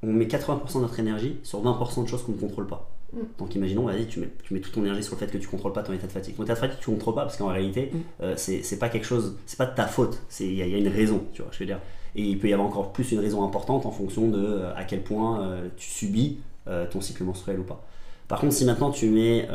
on 0.08 0.14
met 0.14 0.26
80% 0.26 0.76
de 0.78 0.82
notre 0.82 1.00
énergie 1.00 1.38
sur 1.44 1.62
20% 1.64 2.04
de 2.04 2.08
choses 2.10 2.24
qu'on 2.24 2.32
ne 2.32 2.38
contrôle 2.38 2.66
pas. 2.68 2.90
Mm. 3.14 3.18
Donc 3.40 3.56
imaginons, 3.56 3.84
vas-y, 3.86 4.08
tu 4.08 4.20
mets, 4.20 4.30
tu 4.44 4.54
mets 4.54 4.60
toute 4.62 4.74
ton 4.74 4.82
énergie 4.82 5.04
sur 5.04 5.14
le 5.16 5.20
fait 5.20 5.28
que 5.32 5.38
tu 5.38 5.48
contrôles 5.48 5.74
pas 5.74 5.84
ton 5.84 5.94
état 5.94 6.08
de 6.08 6.12
fatigue. 6.12 6.36
Ton 6.36 6.44
état 6.44 6.54
de 6.56 6.60
fatigue, 6.60 6.80
tu 6.80 6.90
contrôles 6.92 7.16
pas 7.16 7.24
parce 7.24 7.38
qu'en 7.38 7.48
réalité, 7.48 7.92
Mm. 7.94 7.98
euh, 8.24 8.34
c'est 8.38 8.80
pas 8.80 8.90
quelque 8.90 9.06
chose, 9.06 9.36
c'est 9.46 9.58
pas 9.58 9.66
de 9.66 9.76
ta 9.76 9.86
faute. 9.86 10.20
Il 10.40 10.54
y, 10.54 10.62
a- 10.62 10.66
il 10.66 10.72
y 10.72 10.76
a 10.76 10.78
une 10.78 10.88
raison, 10.88 11.24
tu 11.34 11.42
vois, 11.42 11.52
je 11.52 11.60
veux 11.60 11.66
dire. 11.66 11.80
Et 12.16 12.24
il 12.24 12.40
peut 12.40 12.48
y 12.50 12.54
avoir 12.54 12.68
encore 12.68 12.92
plus 12.94 13.12
une 13.12 13.20
raison 13.20 13.44
importante 13.44 13.86
en 13.86 13.92
fonction 13.92 14.30
de 14.30 14.38
euh, 14.44 14.76
à 14.76 14.84
quel 14.86 15.04
point 15.04 15.42
euh, 15.42 15.68
tu 15.78 15.90
subis 15.90 16.38
euh, 16.68 16.86
ton 16.90 17.00
cycle 17.02 17.24
menstruel 17.24 17.60
ou 17.60 17.64
pas. 17.64 17.84
Par 18.28 18.40
contre, 18.42 18.54
si 18.54 18.66
maintenant 18.66 18.92
tu 18.92 19.10
mets 19.10 19.48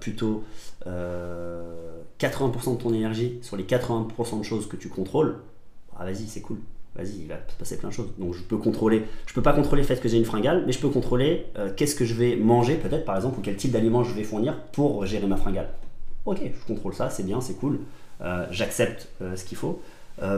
plutôt 0.00 0.42
euh, 0.86 2.00
80% 2.18 2.76
de 2.76 2.82
ton 2.82 2.92
énergie 2.92 3.38
sur 3.42 3.56
les 3.56 3.64
80% 3.64 4.38
de 4.38 4.42
choses 4.44 4.66
que 4.68 4.76
tu 4.76 4.88
contrôles, 4.88 5.36
ah 5.98 6.04
vas-y, 6.04 6.26
c'est 6.26 6.40
cool. 6.40 6.58
Vas-y, 6.96 7.22
il 7.22 7.28
va 7.28 7.36
se 7.48 7.56
passer 7.58 7.76
plein 7.78 7.88
de 7.90 7.94
choses. 7.94 8.08
Donc 8.18 8.34
je 8.34 8.42
peux 8.42 8.56
contrôler, 8.56 9.02
je 9.26 9.34
peux 9.34 9.42
pas 9.42 9.52
contrôler 9.52 9.82
le 9.82 9.86
fait 9.86 10.00
que 10.00 10.08
j'ai 10.08 10.16
une 10.16 10.24
fringale, 10.24 10.64
mais 10.66 10.72
je 10.72 10.78
peux 10.78 10.88
contrôler 10.88 11.46
euh, 11.58 11.70
qu'est-ce 11.76 11.94
que 11.94 12.04
je 12.04 12.14
vais 12.14 12.36
manger 12.36 12.76
peut-être 12.76 13.04
par 13.04 13.16
exemple 13.16 13.38
ou 13.38 13.42
quel 13.42 13.56
type 13.56 13.70
d'aliment 13.72 14.02
je 14.04 14.14
vais 14.14 14.22
fournir 14.24 14.56
pour 14.72 15.04
gérer 15.04 15.26
ma 15.26 15.36
fringale. 15.36 15.68
Ok, 16.24 16.40
je 16.42 16.66
contrôle 16.66 16.94
ça, 16.94 17.10
c'est 17.10 17.22
bien, 17.24 17.40
c'est 17.40 17.54
cool. 17.54 17.80
Euh, 18.22 18.46
J'accepte 18.50 19.08
euh, 19.22 19.36
ce 19.36 19.44
qu'il 19.44 19.58
faut. 19.58 19.80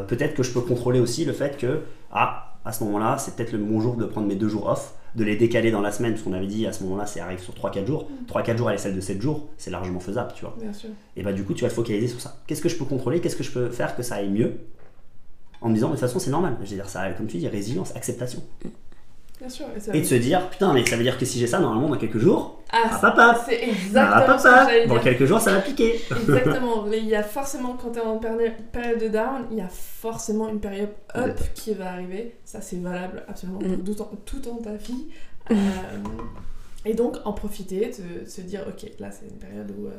Peut-être 0.09 0.35
que 0.35 0.43
je 0.43 0.51
peux 0.53 0.61
contrôler 0.61 0.99
aussi 0.99 1.25
le 1.25 1.33
fait 1.33 1.57
que 1.57 1.83
ah 2.11 2.57
à 2.65 2.73
ce 2.73 2.83
moment-là, 2.85 3.17
c'est 3.17 3.37
peut-être 3.37 3.53
le 3.53 3.59
bon 3.59 3.81
jour 3.81 3.95
de 3.97 4.05
prendre 4.05 4.27
mes 4.27 4.35
deux 4.35 4.49
jours 4.49 4.67
off, 4.69 4.95
de 5.15 5.23
les 5.25 5.37
décaler 5.37 5.71
dans 5.71 5.81
la 5.81 5.93
semaine, 5.93 6.13
parce 6.13 6.25
qu'on 6.25 6.33
avait 6.33 6.49
dit 6.49 6.67
à 6.67 6.73
ce 6.73 6.83
moment-là, 6.83 7.07
ça 7.07 7.25
arrive 7.25 7.39
sur 7.39 7.55
3-4 7.55 7.87
jours. 7.87 8.09
3-4 8.29 8.57
jours 8.59 8.69
à 8.69 8.73
l'échelle 8.73 8.97
de 8.97 9.01
7 9.01 9.23
jours, 9.23 9.49
c'est 9.57 9.71
largement 9.71 10.01
faisable, 10.01 10.33
tu 10.35 10.43
vois. 10.45 10.57
bien 10.61 10.73
sûr. 10.73 10.91
Et 11.17 11.23
bah 11.23 11.33
du 11.33 11.45
coup, 11.45 11.55
tu 11.55 11.63
vas 11.63 11.71
te 11.71 11.75
focaliser 11.75 12.09
sur 12.09 12.21
ça. 12.21 12.37
Qu'est-ce 12.47 12.61
que 12.61 12.69
je 12.69 12.77
peux 12.77 12.85
contrôler? 12.85 13.21
Qu'est-ce 13.21 13.37
que 13.37 13.45
je 13.45 13.53
peux 13.53 13.71
faire 13.71 13.95
que 13.97 14.03
ça 14.03 14.17
aille 14.17 14.29
mieux? 14.31 14.59
En 15.61 15.69
me 15.71 15.75
disant, 15.75 15.89
de 15.89 15.93
toute 15.93 16.01
façon, 16.01 16.19
c'est 16.19 16.31
normal. 16.31 16.57
Je 16.63 16.71
veux 16.71 16.77
dire, 16.77 16.89
ça, 16.89 17.11
comme 17.13 17.27
tu 17.27 17.37
dis, 17.39 17.49
résilience, 17.49 17.95
acceptation. 17.97 18.43
Bien 19.41 19.49
sûr. 19.49 19.67
Et, 19.77 19.81
ça- 19.81 19.95
Et 19.95 20.01
de 20.01 20.07
se 20.07 20.15
dire, 20.17 20.49
putain, 20.51 20.73
mais 20.73 20.85
ça 20.85 20.97
veut 20.97 21.03
dire 21.05 21.17
que 21.19 21.25
si 21.25 21.39
j'ai 21.39 21.47
ça, 21.47 21.61
normalement, 21.61 21.89
dans 21.89 21.97
quelques 21.97 22.19
jours, 22.19 22.61
Ah, 22.73 22.91
ah 22.93 22.99
papa, 23.01 23.41
c'est 23.47 23.61
ah 23.63 23.67
exactement 23.67 24.39
ce 24.39 24.43
que 24.45 24.49
papa, 24.49 24.65
j'allais 24.67 24.87
dans 24.87 24.99
quelques 24.99 25.25
jours, 25.25 25.41
ça 25.41 25.53
va 25.53 25.61
piquer. 25.61 26.01
Exactement. 26.11 26.83
Mais 26.89 26.99
il 26.99 27.07
y 27.07 27.15
a 27.15 27.23
forcément, 27.23 27.77
quand 27.81 27.91
tu 27.93 27.99
es 27.99 28.03
en 28.03 28.19
péri- 28.19 28.53
période 28.73 29.01
de 29.01 29.09
down, 29.09 29.47
il 29.53 29.59
y 29.59 29.61
a 29.61 29.69
forcément 29.69 30.49
une 30.49 30.61
période 30.61 30.91
up 31.17 31.39
qui 31.55 31.73
va 31.75 31.93
arriver. 31.93 32.35
Ça, 32.45 32.61
c'est 32.61 32.77
valable 32.83 33.23
absolument 33.29 33.61
Mm. 33.61 33.85
tout, 33.85 34.03
en, 34.03 34.11
tout 34.25 34.49
en 34.49 34.57
ta 34.57 34.75
vie. 34.75 35.07
Euh, 35.51 35.55
Et 36.89 36.95
donc 36.95 37.19
en 37.27 37.35
profiter, 37.35 37.91
de 37.91 38.27
se 38.27 38.41
dire 38.41 38.65
ok 38.67 38.91
là 38.99 39.11
c'est 39.11 39.27
une 39.27 39.37
période 39.37 39.71
où 39.79 39.89
euh, 39.89 39.99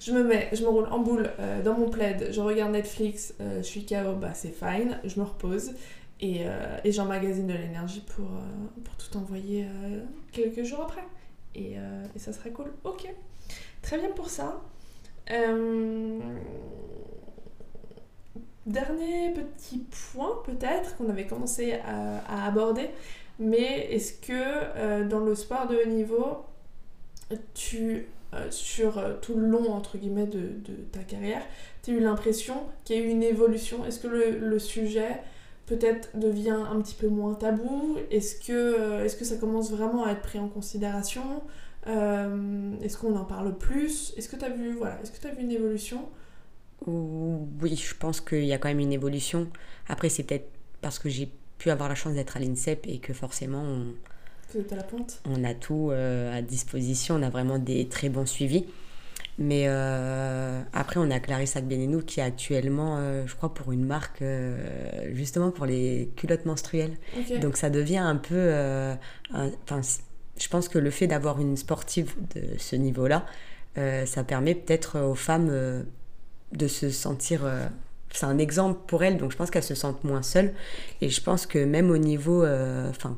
je 0.00 0.12
me 0.12 0.22
mets, 0.22 0.50
je 0.52 0.62
me 0.64 0.68
roule 0.68 0.86
en 0.90 0.98
boule 0.98 1.30
euh, 1.40 1.62
dans 1.62 1.72
mon 1.72 1.88
plaid, 1.88 2.28
je 2.30 2.40
regarde 2.42 2.72
Netflix, 2.72 3.32
euh, 3.40 3.62
je 3.62 3.66
suis 3.66 3.86
KO, 3.86 4.12
bah 4.20 4.34
c'est 4.34 4.54
fine, 4.54 5.00
je 5.02 5.18
me 5.18 5.24
repose 5.24 5.70
et, 6.20 6.42
et 6.84 6.92
j'emmagasine 6.92 7.46
de 7.46 7.54
l'énergie 7.54 8.02
pour, 8.14 8.28
pour 8.84 8.96
tout 8.96 9.16
envoyer 9.18 9.66
quelques 10.32 10.62
jours 10.62 10.80
après. 10.80 11.04
Et, 11.54 11.76
ça 12.16 12.32
serait 12.32 12.52
cool. 12.52 12.72
Ok, 12.84 13.06
très 13.82 13.98
bien 13.98 14.08
pour 14.12 14.30
ça. 14.30 14.62
Dernier 18.64 19.34
petit 19.34 19.84
point 20.14 20.40
peut-être 20.46 20.96
qu'on 20.96 21.10
avait 21.10 21.26
commencé 21.26 21.74
à 21.84 22.46
aborder, 22.46 22.88
mais 23.38 23.88
est-ce 23.90 24.12
que 24.14 24.32
euh, 24.32 25.06
dans 25.06 25.20
le 25.20 25.34
sport 25.34 25.68
de 25.68 25.76
haut 25.76 25.88
niveau, 25.88 26.44
tu, 27.54 28.06
euh, 28.34 28.50
sur 28.50 28.98
euh, 28.98 29.14
tout 29.20 29.34
le 29.34 29.46
long 29.46 29.72
entre 29.72 29.98
guillemets 29.98 30.26
de, 30.26 30.40
de 30.40 30.74
ta 30.92 31.00
carrière, 31.00 31.42
tu 31.82 31.90
as 31.90 31.94
eu 31.94 32.00
l'impression 32.00 32.54
qu'il 32.84 32.96
y 32.96 33.00
a 33.00 33.02
eu 33.02 33.08
une 33.08 33.22
évolution? 33.22 33.84
Est-ce 33.84 34.00
que 34.00 34.08
le, 34.08 34.38
le 34.38 34.58
sujet 34.58 35.20
peut-être 35.66 36.16
devient 36.18 36.58
un 36.70 36.80
petit 36.80 36.94
peu 36.94 37.08
moins 37.08 37.34
tabou? 37.34 37.96
Est-ce 38.10 38.36
que, 38.36 39.04
est 39.04 39.18
que 39.18 39.24
ça 39.24 39.36
commence 39.36 39.70
vraiment 39.70 40.04
à 40.04 40.12
être 40.12 40.22
pris 40.22 40.38
en 40.38 40.48
considération? 40.48 41.42
Est-ce 41.86 42.96
qu'on 42.98 43.14
en 43.14 43.24
parle 43.24 43.56
plus? 43.56 44.12
Est-ce 44.16 44.28
que 44.28 44.36
tu 44.36 44.72
voilà, 44.72 44.98
tu 45.04 45.26
as 45.26 45.30
vu 45.30 45.42
une 45.42 45.52
évolution? 45.52 46.08
Oui, 46.86 47.76
je 47.76 47.94
pense 47.94 48.20
qu'il 48.20 48.44
y 48.44 48.52
a 48.52 48.58
quand 48.58 48.68
même 48.68 48.80
une 48.80 48.92
évolution. 48.92 49.48
Après, 49.88 50.08
c'est 50.08 50.24
peut-être 50.24 50.50
parce 50.80 50.98
que 50.98 51.08
j'ai 51.08 51.30
pu 51.58 51.70
avoir 51.70 51.88
la 51.88 51.94
chance 51.94 52.14
d'être 52.14 52.36
à 52.36 52.40
l'INSEP 52.40 52.86
et 52.86 52.98
que 52.98 53.12
forcément 53.12 53.62
on, 53.62 53.94
on 55.28 55.44
a 55.44 55.54
tout 55.54 55.90
euh, 55.90 56.36
à 56.36 56.42
disposition, 56.42 57.16
on 57.16 57.22
a 57.22 57.30
vraiment 57.30 57.58
des 57.58 57.88
très 57.88 58.08
bons 58.08 58.26
suivis. 58.26 58.64
Mais 59.38 59.64
euh, 59.66 60.62
après, 60.72 60.98
on 60.98 61.10
a 61.10 61.20
Clarissa 61.20 61.60
Benenou 61.60 62.00
qui 62.00 62.20
est 62.20 62.22
actuellement, 62.22 62.96
euh, 62.98 63.26
je 63.26 63.34
crois, 63.34 63.52
pour 63.52 63.70
une 63.72 63.84
marque 63.84 64.24
justement 65.12 65.50
pour 65.50 65.66
les 65.66 66.10
culottes 66.16 66.46
menstruelles. 66.46 66.96
Donc 67.42 67.56
ça 67.58 67.68
devient 67.68 67.98
un 67.98 68.16
peu. 68.16 68.50
Enfin, 69.32 69.80
je 70.40 70.48
pense 70.48 70.68
que 70.68 70.78
le 70.78 70.90
fait 70.90 71.06
d'avoir 71.06 71.40
une 71.40 71.56
sportive 71.56 72.14
de 72.34 72.56
ce 72.58 72.76
niveau-là, 72.76 73.26
ça 73.74 74.24
permet 74.24 74.54
peut-être 74.54 75.00
aux 75.00 75.14
femmes 75.14 75.84
de 76.52 76.68
se 76.68 76.88
sentir 76.88 77.42
c'est 78.18 78.26
un 78.26 78.38
exemple 78.38 78.80
pour 78.86 79.02
elle, 79.02 79.18
donc 79.18 79.32
je 79.32 79.36
pense 79.36 79.50
qu'elle 79.50 79.62
se 79.62 79.74
sente 79.74 80.04
moins 80.04 80.22
seule. 80.22 80.54
Et 81.00 81.08
je 81.08 81.20
pense 81.20 81.46
que 81.46 81.58
même 81.58 81.90
au 81.90 81.98
niveau, 81.98 82.44
euh, 82.44 82.88
enfin, 82.90 83.16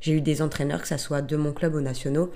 j'ai 0.00 0.12
eu 0.12 0.20
des 0.20 0.42
entraîneurs, 0.42 0.82
que 0.82 0.88
ce 0.88 0.96
soit 0.96 1.22
de 1.22 1.36
mon 1.36 1.52
club 1.52 1.74
aux 1.74 1.80
nationaux, 1.80 2.30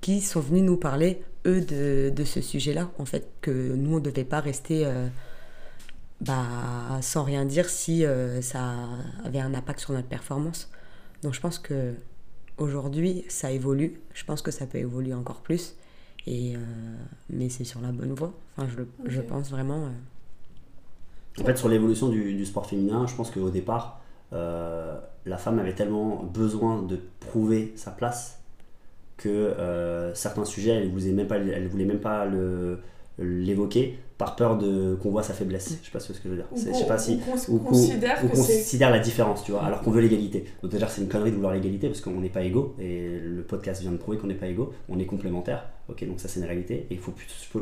qui 0.00 0.20
sont 0.20 0.40
venus 0.40 0.62
nous 0.62 0.76
parler, 0.76 1.22
eux, 1.46 1.60
de, 1.60 2.10
de 2.14 2.24
ce 2.24 2.40
sujet-là, 2.40 2.90
en 2.98 3.04
fait, 3.04 3.28
que 3.40 3.50
nous, 3.50 3.92
on 3.92 3.96
ne 3.96 4.00
devait 4.00 4.24
pas 4.24 4.40
rester 4.40 4.84
euh, 4.86 5.08
bah, 6.20 6.44
sans 7.00 7.24
rien 7.24 7.44
dire 7.44 7.68
si 7.68 8.04
euh, 8.04 8.40
ça 8.42 8.74
avait 9.24 9.40
un 9.40 9.54
impact 9.54 9.80
sur 9.80 9.92
notre 9.92 10.08
performance. 10.08 10.70
Donc 11.22 11.34
je 11.34 11.40
pense 11.40 11.58
que 11.58 11.94
aujourd'hui, 12.58 13.24
ça 13.28 13.50
évolue. 13.50 14.00
Je 14.14 14.24
pense 14.24 14.42
que 14.42 14.50
ça 14.50 14.66
peut 14.66 14.78
évoluer 14.78 15.14
encore 15.14 15.40
plus. 15.40 15.76
Et, 16.28 16.56
mais 17.30 17.48
c'est 17.48 17.64
sur 17.64 17.80
la 17.80 17.92
bonne 17.92 18.12
voie. 18.12 18.34
Enfin, 18.56 18.68
je, 18.68 18.82
je 19.08 19.20
pense 19.20 19.48
vraiment. 19.50 19.90
En 21.40 21.44
fait, 21.44 21.56
sur 21.56 21.68
l'évolution 21.68 22.08
du, 22.08 22.44
sport 22.46 22.66
féminin, 22.66 23.06
je 23.06 23.14
pense 23.14 23.30
qu'au 23.30 23.50
départ, 23.50 24.00
euh, 24.32 24.96
la 25.26 25.36
femme 25.36 25.58
avait 25.58 25.74
tellement 25.74 26.22
besoin 26.22 26.82
de 26.82 26.98
prouver 27.20 27.72
sa 27.76 27.90
place 27.90 28.40
que 29.16 29.28
euh, 29.28 30.14
certains 30.14 30.44
sujets, 30.44 30.72
elle 30.72 30.88
ne 30.88 30.92
voulait 30.92 31.12
même 31.12 31.26
pas, 31.26 31.36
elle 31.36 31.68
voulait 31.68 31.84
même 31.84 32.00
pas 32.00 32.26
l'évoquer 33.18 33.98
par 34.18 34.34
peur 34.34 34.56
de 34.56 34.94
qu'on 34.94 35.10
voit 35.10 35.22
sa 35.22 35.34
faiblesse. 35.34 35.78
Je 35.82 35.86
sais 35.86 35.92
pas 35.92 36.00
ce 36.00 36.12
que 36.12 36.18
je 36.24 36.28
veux 36.28 36.36
dire. 36.36 36.46
je 36.54 36.72
sais 36.72 36.86
pas 36.86 36.98
si 36.98 37.18
on, 37.50 37.58
considère, 37.58 38.20
considère 38.30 38.90
la 38.90 38.98
différence, 38.98 39.44
tu 39.44 39.52
vois, 39.52 39.62
alors 39.62 39.82
qu'on 39.82 39.90
veut 39.90 40.00
l'égalité. 40.00 40.46
Donc 40.62 40.72
déjà 40.72 40.88
c'est 40.88 41.02
une 41.02 41.08
connerie 41.08 41.30
de 41.30 41.36
vouloir 41.36 41.52
l'égalité 41.52 41.88
parce 41.88 42.00
qu'on 42.00 42.20
n'est 42.20 42.30
pas 42.30 42.42
égaux 42.42 42.74
et 42.78 43.18
le 43.18 43.42
podcast 43.42 43.82
vient 43.82 43.92
de 43.92 43.98
prouver 43.98 44.16
qu'on 44.16 44.26
n'est 44.26 44.34
pas 44.34 44.48
égaux. 44.48 44.72
On 44.88 44.98
est 44.98 45.06
complémentaires. 45.06 45.68
Ok, 45.88 46.06
donc 46.06 46.20
ça 46.20 46.28
c'est 46.28 46.40
une 46.40 46.46
réalité. 46.46 46.86
Et 46.90 46.94
il 46.94 46.98
faut 46.98 47.14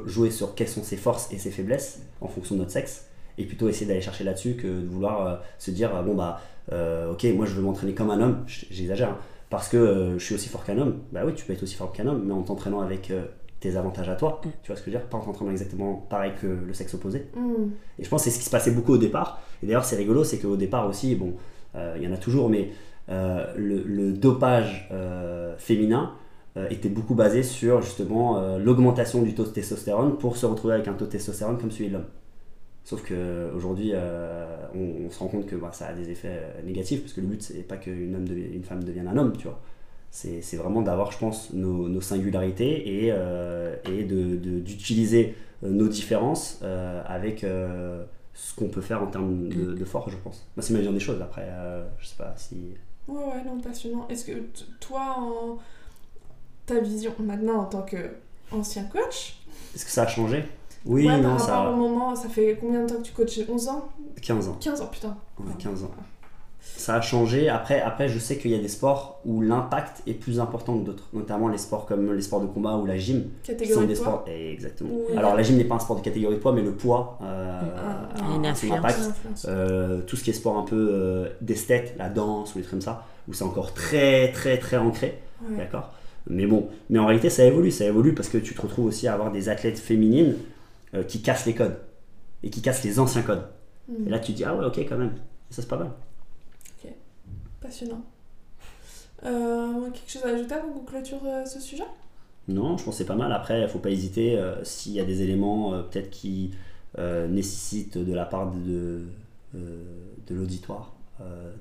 jouer 0.07 0.31
sur 0.31 0.55
quelles 0.55 0.69
sont 0.69 0.85
ses 0.85 0.97
forces 0.97 1.33
et 1.33 1.39
ses 1.39 1.51
faiblesses 1.51 2.01
en 2.21 2.29
fonction 2.29 2.55
de 2.55 2.61
notre 2.61 2.73
sexe 2.73 3.07
et 3.39 3.45
plutôt 3.45 3.69
essayer 3.69 3.87
d'aller 3.87 4.01
chercher 4.01 4.25
là-dessus 4.25 4.55
que 4.55 4.67
de 4.67 4.87
vouloir 4.87 5.27
euh, 5.27 5.37
se 5.59 5.71
dire 5.71 5.91
ah, 5.95 6.03
bon 6.03 6.15
bah 6.15 6.41
euh, 6.73 7.13
ok 7.13 7.25
moi 7.35 7.47
je 7.47 7.55
veux 7.55 7.63
m'entraîner 7.63 7.95
comme 7.95 8.11
un 8.11 8.21
homme. 8.21 8.45
J'exagère 8.47 9.11
hein, 9.11 9.19
parce 9.51 9.69
que 9.69 9.77
euh, 9.77 10.19
je 10.19 10.25
suis 10.25 10.35
aussi 10.35 10.49
fort 10.49 10.65
qu'un 10.65 10.79
homme. 10.79 11.01
Bah 11.13 11.23
oui 11.27 11.35
tu 11.35 11.45
peux 11.45 11.53
être 11.53 11.63
aussi 11.63 11.75
fort 11.75 11.93
qu'un 11.93 12.07
homme 12.07 12.23
mais 12.25 12.33
en 12.33 12.43
t'entraînant 12.43 12.81
avec 12.81 13.13
tes 13.61 13.77
avantages 13.77 14.09
à 14.09 14.15
toi 14.15 14.41
mm. 14.45 14.49
tu 14.63 14.69
vois 14.69 14.77
ce 14.77 14.83
que 14.83 14.91
je 14.91 14.97
veux 14.97 15.01
dire? 15.01 15.09
Pas 15.09 15.19
en 15.19 15.21
t'entraînant 15.21 15.51
exactement 15.51 16.07
pareil 16.09 16.33
que 16.41 16.47
le 16.47 16.73
sexe 16.73 16.95
opposé. 16.95 17.27
Mm. 17.35 17.71
et 17.99 18.05
je 18.05 18.09
pense 18.09 18.23
que 18.23 18.31
c'est 18.31 18.35
ce 18.35 18.39
qui 18.39 18.45
se 18.45 18.51
passait 18.51 18.71
beaucoup 18.71 18.93
au 18.93 18.99
départ. 18.99 19.41
Et 19.63 19.67
d'ailleurs 19.67 19.85
c'est 19.85 19.97
rigolo 19.97 20.25
c'est 20.25 20.39
qu'au 20.39 20.57
départ 20.57 20.89
aussi 20.89 21.15
bon 21.15 21.35
il 21.97 22.03
y 22.03 22.07
en 22.07 22.13
a 22.13 22.17
toujours 22.17 22.49
mais 22.49 22.71
le, 23.09 23.83
le, 23.85 24.13
dopage 24.13 24.89
féminin 25.59 26.13
était 26.71 26.89
beaucoup 26.89 27.17
basé 27.17 27.43
sur 27.43 27.83
justement 27.83 28.57
l'augmentation 28.59 29.23
du 29.23 29.35
taux 29.35 29.43
de 29.43 29.49
testostérone 29.49 30.19
pour 30.19 30.37
se 30.37 30.47
retrouver 30.47 30.75
avec 30.75 30.87
un 30.87 30.93
taux 30.93 31.07
de 31.07 31.11
testostérone 31.11 31.59
comme 31.59 31.73
celui 31.73 31.89
de 31.89 31.95
l'homme 31.95 32.07
Sauf 32.85 33.03
qu'aujourd'hui, 33.03 33.93
euh, 33.95 34.45
on, 34.75 35.07
on, 35.07 35.11
se 35.11 35.19
rend 35.19 35.29
compte 35.29 35.47
que 35.47 35.57
bah, 35.57 35.71
ça 35.73 35.87
a 35.87 35.95
des 35.95 36.11
effets 36.11 36.43
euh, 36.43 36.63
négatifs, 36.63 37.01
parce 37.01 37.15
que 37.15 37.23
le 37.23 37.29
but, 37.29 37.43
c'est 37.43 37.67
pas 37.67 37.79
qu'une 37.79 38.27
une 38.29 38.63
femme 38.63 38.85
devienne 38.85 39.09
un 39.09 39.17
homme, 39.17 39.35
tu 39.37 39.45
vois. 39.45 39.61
C'est 40.11 40.57
vraiment 40.57 40.83
d'avoir, 40.83 41.11
je 41.11 41.19
pense, 41.19 41.53
nos, 41.55 41.89
nos 41.89 42.01
singularités 42.01 43.07
et, 43.07 43.09
euh, 43.11 43.75
et 43.91 44.05
d'utiliser 44.05 45.35
de, 45.63 45.69
nos 45.71 45.89
différences 45.89 46.63
avec 46.63 47.41
ce 47.41 48.55
qu'on 48.55 48.69
peut 48.69 48.81
faire 48.81 49.03
en 49.03 49.09
termes 49.09 49.49
de, 49.49 49.73
de 49.73 49.85
force, 49.85 50.13
je 50.13 50.17
pense. 50.19 50.47
Moi, 50.55 50.63
c'est 50.63 50.73
ma 50.73 50.79
vision 50.79 50.93
des 50.93 51.01
choses. 51.01 51.21
Après, 51.21 51.49
je 51.99 52.07
sais 52.07 52.17
pas 52.17 52.33
si. 52.37 52.75
Ouais, 53.09 53.25
ouais, 53.25 53.45
non, 53.45 53.59
passionnant. 53.61 54.07
Est-ce 54.09 54.27
que 54.27 54.35
toi, 54.79 55.17
en... 55.19 55.59
ta 56.67 56.79
vision 56.79 57.13
maintenant 57.19 57.63
en 57.63 57.65
tant 57.65 57.83
qu'ancien 57.83 58.85
coach. 58.85 59.41
Est-ce 59.75 59.85
que 59.85 59.91
ça 59.91 60.05
a 60.05 60.07
changé? 60.07 60.45
Oui, 60.87 61.07
non, 61.07 61.39
ça. 61.39 61.71
Au 61.71 61.77
moment, 61.77 62.15
ça 62.15 62.29
fait 62.29 62.59
combien 62.61 62.83
de 62.83 62.89
temps 62.89 62.97
que 62.97 63.03
tu 63.03 63.13
coaches? 63.13 63.41
11 63.49 63.69
ans? 63.69 63.89
15 64.21 64.49
ans. 64.49 64.57
15 64.61 64.81
ans, 64.81 64.89
putain. 64.91 65.17
Ouais, 65.39 65.53
15 65.59 65.85
ans. 65.85 65.91
Ça 66.61 66.97
a 66.97 67.01
changé. 67.01 67.49
Après, 67.49 67.81
après 67.81 68.09
je 68.09 68.19
sais 68.19 68.39
qu'il 68.39 68.51
y 68.51 68.55
a 68.55 68.59
des 68.59 68.69
sports 68.69 69.21
où 69.27 69.43
l'impact 69.43 70.03
est 70.07 70.15
plus 70.15 70.41
important 70.41 70.79
que 70.79 70.87
d'autres, 70.87 71.09
notamment 71.13 71.49
les 71.49 71.59
sports 71.59 71.85
comme 71.85 72.13
les 72.13 72.23
sports 72.23 72.41
de 72.41 72.47
combat 72.47 72.77
ou 72.77 72.87
la 72.87 72.97
gym. 72.97 73.25
Catégorie 73.43 73.69
qui 73.69 73.75
sont 73.75 73.87
des 73.87 73.95
sports. 73.95 74.25
Exactement. 74.27 74.91
Alors, 75.17 75.35
la 75.35 75.43
gym 75.43 75.57
n'est 75.57 75.65
pas 75.65 75.75
un 75.75 75.79
sport 75.79 75.97
de 75.97 76.03
catégorie 76.03 76.37
de 76.37 76.41
poids, 76.41 76.53
mais 76.53 76.63
le 76.63 76.73
poids 76.73 77.19
euh, 77.23 77.61
a 78.19 78.25
un, 78.25 78.45
impact. 78.45 79.11
Euh, 79.47 80.01
tout 80.07 80.17
ce 80.17 80.25
qui 80.25 80.31
est 80.31 80.35
sport 80.35 80.57
un 80.57 80.65
peu 80.65 80.89
euh, 80.91 81.29
d'esthète, 81.41 81.95
la 81.99 82.09
danse 82.09 82.55
ou 82.55 82.59
des 82.59 82.63
trucs 82.63 82.71
comme 82.71 82.81
ça, 82.81 83.05
où 83.29 83.35
c'est 83.35 83.45
encore 83.45 83.75
très, 83.75 84.33
très, 84.33 84.59
très 84.59 84.79
ancré. 84.79 85.21
D'accord? 85.51 85.91
Mais 86.27 86.47
bon, 86.47 86.69
mais 86.89 86.99
en 86.99 87.05
réalité 87.05 87.29
ça 87.29 87.45
évolue, 87.45 87.71
ça 87.71 87.85
évolue 87.85 88.15
parce 88.15 88.31
que 88.31 88.39
tu 88.39 88.55
te 88.55 88.63
retrouves 88.63 88.87
aussi 88.87 89.07
à 89.07 89.13
avoir 89.13 89.31
des 89.31 89.51
athlètes 89.51 89.79
féminines 89.79 90.37
qui 91.03 91.23
casse 91.23 91.47
les 91.47 91.55
codes 91.55 91.79
et 92.43 92.51
qui 92.51 92.63
casse 92.63 92.85
les 92.85 92.99
anciens 93.01 93.23
codes. 93.23 93.47
Et 94.07 94.09
là, 94.09 94.19
tu 94.19 94.33
dis, 94.33 94.45
ah 94.45 94.55
ouais, 94.55 94.65
ok, 94.65 94.79
quand 94.79 94.97
même. 94.97 95.15
ça, 95.51 95.63
c'est 95.63 95.69
pas 95.69 95.77
mal. 95.77 95.91
Ok, 96.83 96.91
passionnant. 97.61 98.03
Euh, 99.25 99.91
quelque 99.91 100.11
chose 100.11 100.25
à 100.25 100.29
ajouter 100.29 100.55
avant 100.55 100.69
qu'on 100.69 100.85
clôture 100.85 101.21
euh, 101.25 101.45
ce 101.45 101.61
sujet? 101.61 101.85
Non, 102.49 102.77
je 102.77 102.85
pense 102.85 102.95
que 102.95 102.99
c'est 102.99 103.07
pas 103.07 103.15
mal. 103.15 103.33
Après, 103.33 103.63
il 103.63 103.69
faut 103.69 103.79
pas 103.79 103.91
hésiter. 103.91 104.39
S'il 104.63 104.93
y 104.93 105.01
a 105.01 105.05
des 105.05 105.23
éléments 105.23 105.83
peut-être 105.85 106.11
qui 106.11 106.53
nécessitent 106.99 107.99
de 107.99 108.13
la 108.13 108.27
part 108.27 108.53
de, 108.53 109.03
de 109.55 110.35
l'auditoire 110.35 110.93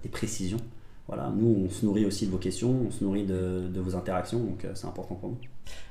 des 0.02 0.10
précisions, 0.10 0.60
voilà, 1.08 1.32
nous, 1.36 1.66
on 1.66 1.70
se 1.70 1.86
nourrit 1.86 2.06
aussi 2.06 2.26
de 2.28 2.32
vos 2.32 2.38
questions, 2.38 2.76
on 2.88 2.92
se 2.92 3.04
nourrit 3.04 3.26
de, 3.26 3.70
vos 3.76 3.96
interactions, 3.96 4.40
donc 4.40 4.66
c'est 4.74 4.88
important 4.88 5.16
pour 5.16 5.30
nous. 5.30 5.38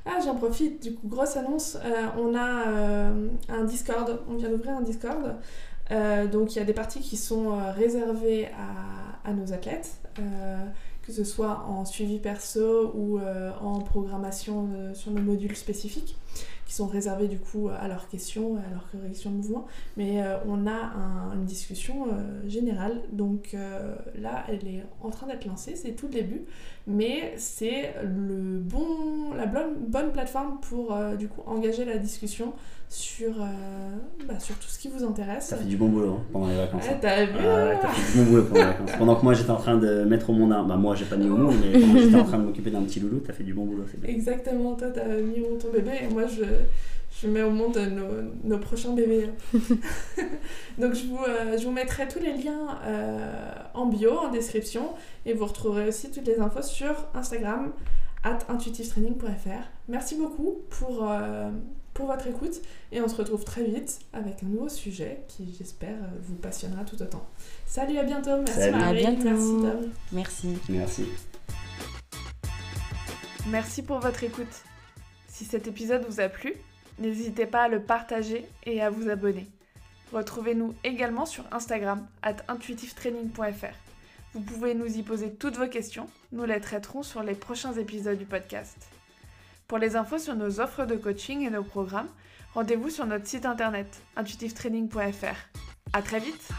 Ah, 0.04 0.18
j'en 0.24 0.34
profite, 0.34 0.82
du 0.82 0.94
coup, 0.94 1.06
grosse 1.06 1.36
annonce. 1.36 1.76
Euh, 1.84 2.06
on 2.18 2.34
a 2.34 2.68
euh, 2.68 3.28
un 3.48 3.64
Discord, 3.64 4.20
on 4.28 4.34
vient 4.34 4.50
d'ouvrir 4.50 4.76
un 4.76 4.82
Discord. 4.82 5.36
Euh, 5.90 6.26
donc 6.26 6.54
il 6.54 6.58
y 6.58 6.62
a 6.62 6.64
des 6.64 6.72
parties 6.72 7.00
qui 7.00 7.16
sont 7.16 7.56
réservées 7.74 8.48
à, 9.24 9.32
nos 9.32 9.52
athlètes, 9.52 10.00
que 11.02 11.12
ce 11.12 11.24
soit 11.24 11.64
en 11.68 11.84
suivi 11.84 12.18
perso 12.18 12.92
ou 12.94 13.18
en 13.18 13.80
programmation 13.80 14.68
sur 14.94 15.10
nos 15.10 15.20
modules 15.20 15.56
spécifiques, 15.56 16.16
qui 16.72 16.74
sont 16.74 16.86
réservés 16.86 17.28
du 17.28 17.38
coup 17.38 17.68
à 17.68 17.86
leurs 17.86 18.08
questions, 18.08 18.56
à 18.56 18.70
leur 18.70 18.90
correction 18.90 19.30
de 19.30 19.36
mouvement, 19.36 19.66
mais 19.96 20.22
euh, 20.22 20.38
on 20.46 20.66
a 20.66 20.92
une 21.34 21.44
discussion 21.44 22.06
euh, 22.06 22.48
générale. 22.48 23.02
Donc 23.12 23.54
là, 24.18 24.44
elle 24.48 24.66
est 24.66 24.82
en 25.02 25.10
train 25.10 25.26
d'être 25.26 25.44
lancée, 25.44 25.76
c'est 25.76 25.92
tout 25.92 26.06
le 26.06 26.14
début, 26.14 26.42
mais 26.86 27.34
c'est 27.36 27.94
le 28.02 28.58
bon, 28.58 29.34
la 29.34 29.46
bonne, 29.46 29.74
bonne 29.86 30.12
plateforme 30.12 30.60
pour 30.60 30.96
du 31.18 31.28
coup 31.28 31.42
engager 31.46 31.84
la 31.84 31.98
discussion 31.98 32.54
sur, 32.92 33.32
bah, 34.28 34.38
sur 34.38 34.54
tout 34.56 34.68
ce 34.68 34.78
qui 34.78 34.88
vous 34.88 35.02
intéresse. 35.04 35.46
Ça 35.46 35.56
fait 35.56 35.64
du 35.64 35.76
bon 35.76 35.88
boulot 35.88 36.18
hein, 36.20 36.24
pendant 36.32 36.48
les 36.48 36.56
vacances. 36.56 36.84
Ouais, 36.84 36.98
t'as 37.00 37.24
vu 37.24 37.36
ouais, 37.36 37.78
fait 37.80 38.12
du 38.12 38.24
bon 38.24 38.30
boulot 38.30 38.44
pendant 38.44 38.60
les 38.60 38.66
vacances. 38.66 38.90
Pendant 38.98 39.16
que 39.16 39.24
moi 39.24 39.34
j'étais 39.34 39.50
en 39.50 39.56
train 39.56 39.76
de 39.78 40.04
mettre 40.04 40.30
au 40.30 40.32
monde 40.34 40.52
un. 40.52 40.62
Bah, 40.62 40.76
moi 40.76 40.94
j'ai 40.94 41.06
pas 41.06 41.16
mis 41.16 41.28
au 41.28 41.36
monde, 41.36 41.54
mais 41.60 41.80
j'étais 42.00 42.16
en 42.16 42.24
train 42.24 42.38
de 42.38 42.44
m'occuper 42.44 42.70
d'un 42.70 42.82
petit 42.82 43.00
loulou, 43.00 43.20
t'as 43.20 43.32
fait 43.32 43.44
du 43.44 43.54
bon 43.54 43.64
boulot. 43.64 43.84
Exactement, 44.04 44.74
toi 44.74 44.88
t'as 44.90 45.06
mis 45.06 45.40
au 45.40 45.50
monde 45.50 45.58
ton 45.58 45.70
bébé 45.70 45.90
et 46.02 46.12
moi 46.12 46.26
je, 46.26 46.44
je 47.20 47.28
mets 47.28 47.42
au 47.42 47.50
monde 47.50 47.76
nos, 47.76 48.48
nos 48.48 48.58
prochains 48.58 48.92
bébés. 48.92 49.30
Donc 50.78 50.94
je 50.94 51.06
vous, 51.06 51.18
euh, 51.18 51.56
je 51.58 51.64
vous 51.64 51.72
mettrai 51.72 52.08
tous 52.08 52.20
les 52.20 52.32
liens 52.32 52.78
euh, 52.84 53.52
en 53.74 53.86
bio, 53.86 54.18
en 54.18 54.30
description 54.30 54.90
et 55.26 55.34
vous 55.34 55.46
retrouverez 55.46 55.88
aussi 55.88 56.10
toutes 56.10 56.26
les 56.26 56.38
infos 56.40 56.62
sur 56.62 57.06
Instagram 57.14 57.72
at 58.24 58.38
intuitivetraining.fr. 58.48 59.68
Merci 59.88 60.16
beaucoup 60.16 60.62
pour, 60.70 61.08
euh, 61.10 61.50
pour 61.94 62.06
votre 62.06 62.26
écoute 62.26 62.60
et 62.90 63.00
on 63.00 63.08
se 63.08 63.16
retrouve 63.16 63.44
très 63.44 63.64
vite 63.64 64.00
avec 64.12 64.42
un 64.42 64.46
nouveau 64.46 64.68
sujet 64.68 65.22
qui 65.28 65.54
j'espère 65.58 65.96
vous 66.22 66.36
passionnera 66.36 66.84
tout 66.84 67.00
autant. 67.02 67.26
Salut, 67.66 67.98
à 67.98 68.04
bientôt. 68.04 68.36
Merci 68.46 68.70
Marie. 68.70 69.02
Merci 69.02 69.24
Tom. 69.24 69.90
Merci. 70.12 70.58
Merci. 70.68 71.04
Merci 73.48 73.82
pour 73.82 73.98
votre 73.98 74.22
écoute. 74.24 74.62
Si 75.28 75.44
cet 75.44 75.66
épisode 75.66 76.04
vous 76.08 76.20
a 76.20 76.28
plu, 76.28 76.54
n'hésitez 76.98 77.46
pas 77.46 77.64
à 77.64 77.68
le 77.68 77.82
partager 77.82 78.46
et 78.64 78.80
à 78.80 78.90
vous 78.90 79.08
abonner. 79.08 79.46
Retrouvez-nous 80.12 80.74
également 80.84 81.26
sur 81.26 81.44
Instagram, 81.52 82.06
at 82.22 82.36
intuitivetraining.fr. 82.48 83.74
Vous 84.34 84.40
pouvez 84.40 84.74
nous 84.74 84.86
y 84.86 85.02
poser 85.02 85.32
toutes 85.32 85.56
vos 85.56 85.68
questions, 85.68 86.06
nous 86.32 86.44
les 86.44 86.60
traiterons 86.60 87.02
sur 87.02 87.22
les 87.22 87.34
prochains 87.34 87.72
épisodes 87.74 88.18
du 88.18 88.26
podcast. 88.26 88.76
Pour 89.72 89.78
les 89.78 89.96
infos 89.96 90.18
sur 90.18 90.36
nos 90.36 90.60
offres 90.60 90.84
de 90.84 90.96
coaching 90.96 91.46
et 91.46 91.48
nos 91.48 91.62
programmes, 91.62 92.10
rendez-vous 92.52 92.90
sur 92.90 93.06
notre 93.06 93.26
site 93.26 93.46
internet 93.46 94.02
intuitivetraining.fr. 94.16 95.94
À 95.94 96.02
très 96.02 96.20
vite 96.20 96.50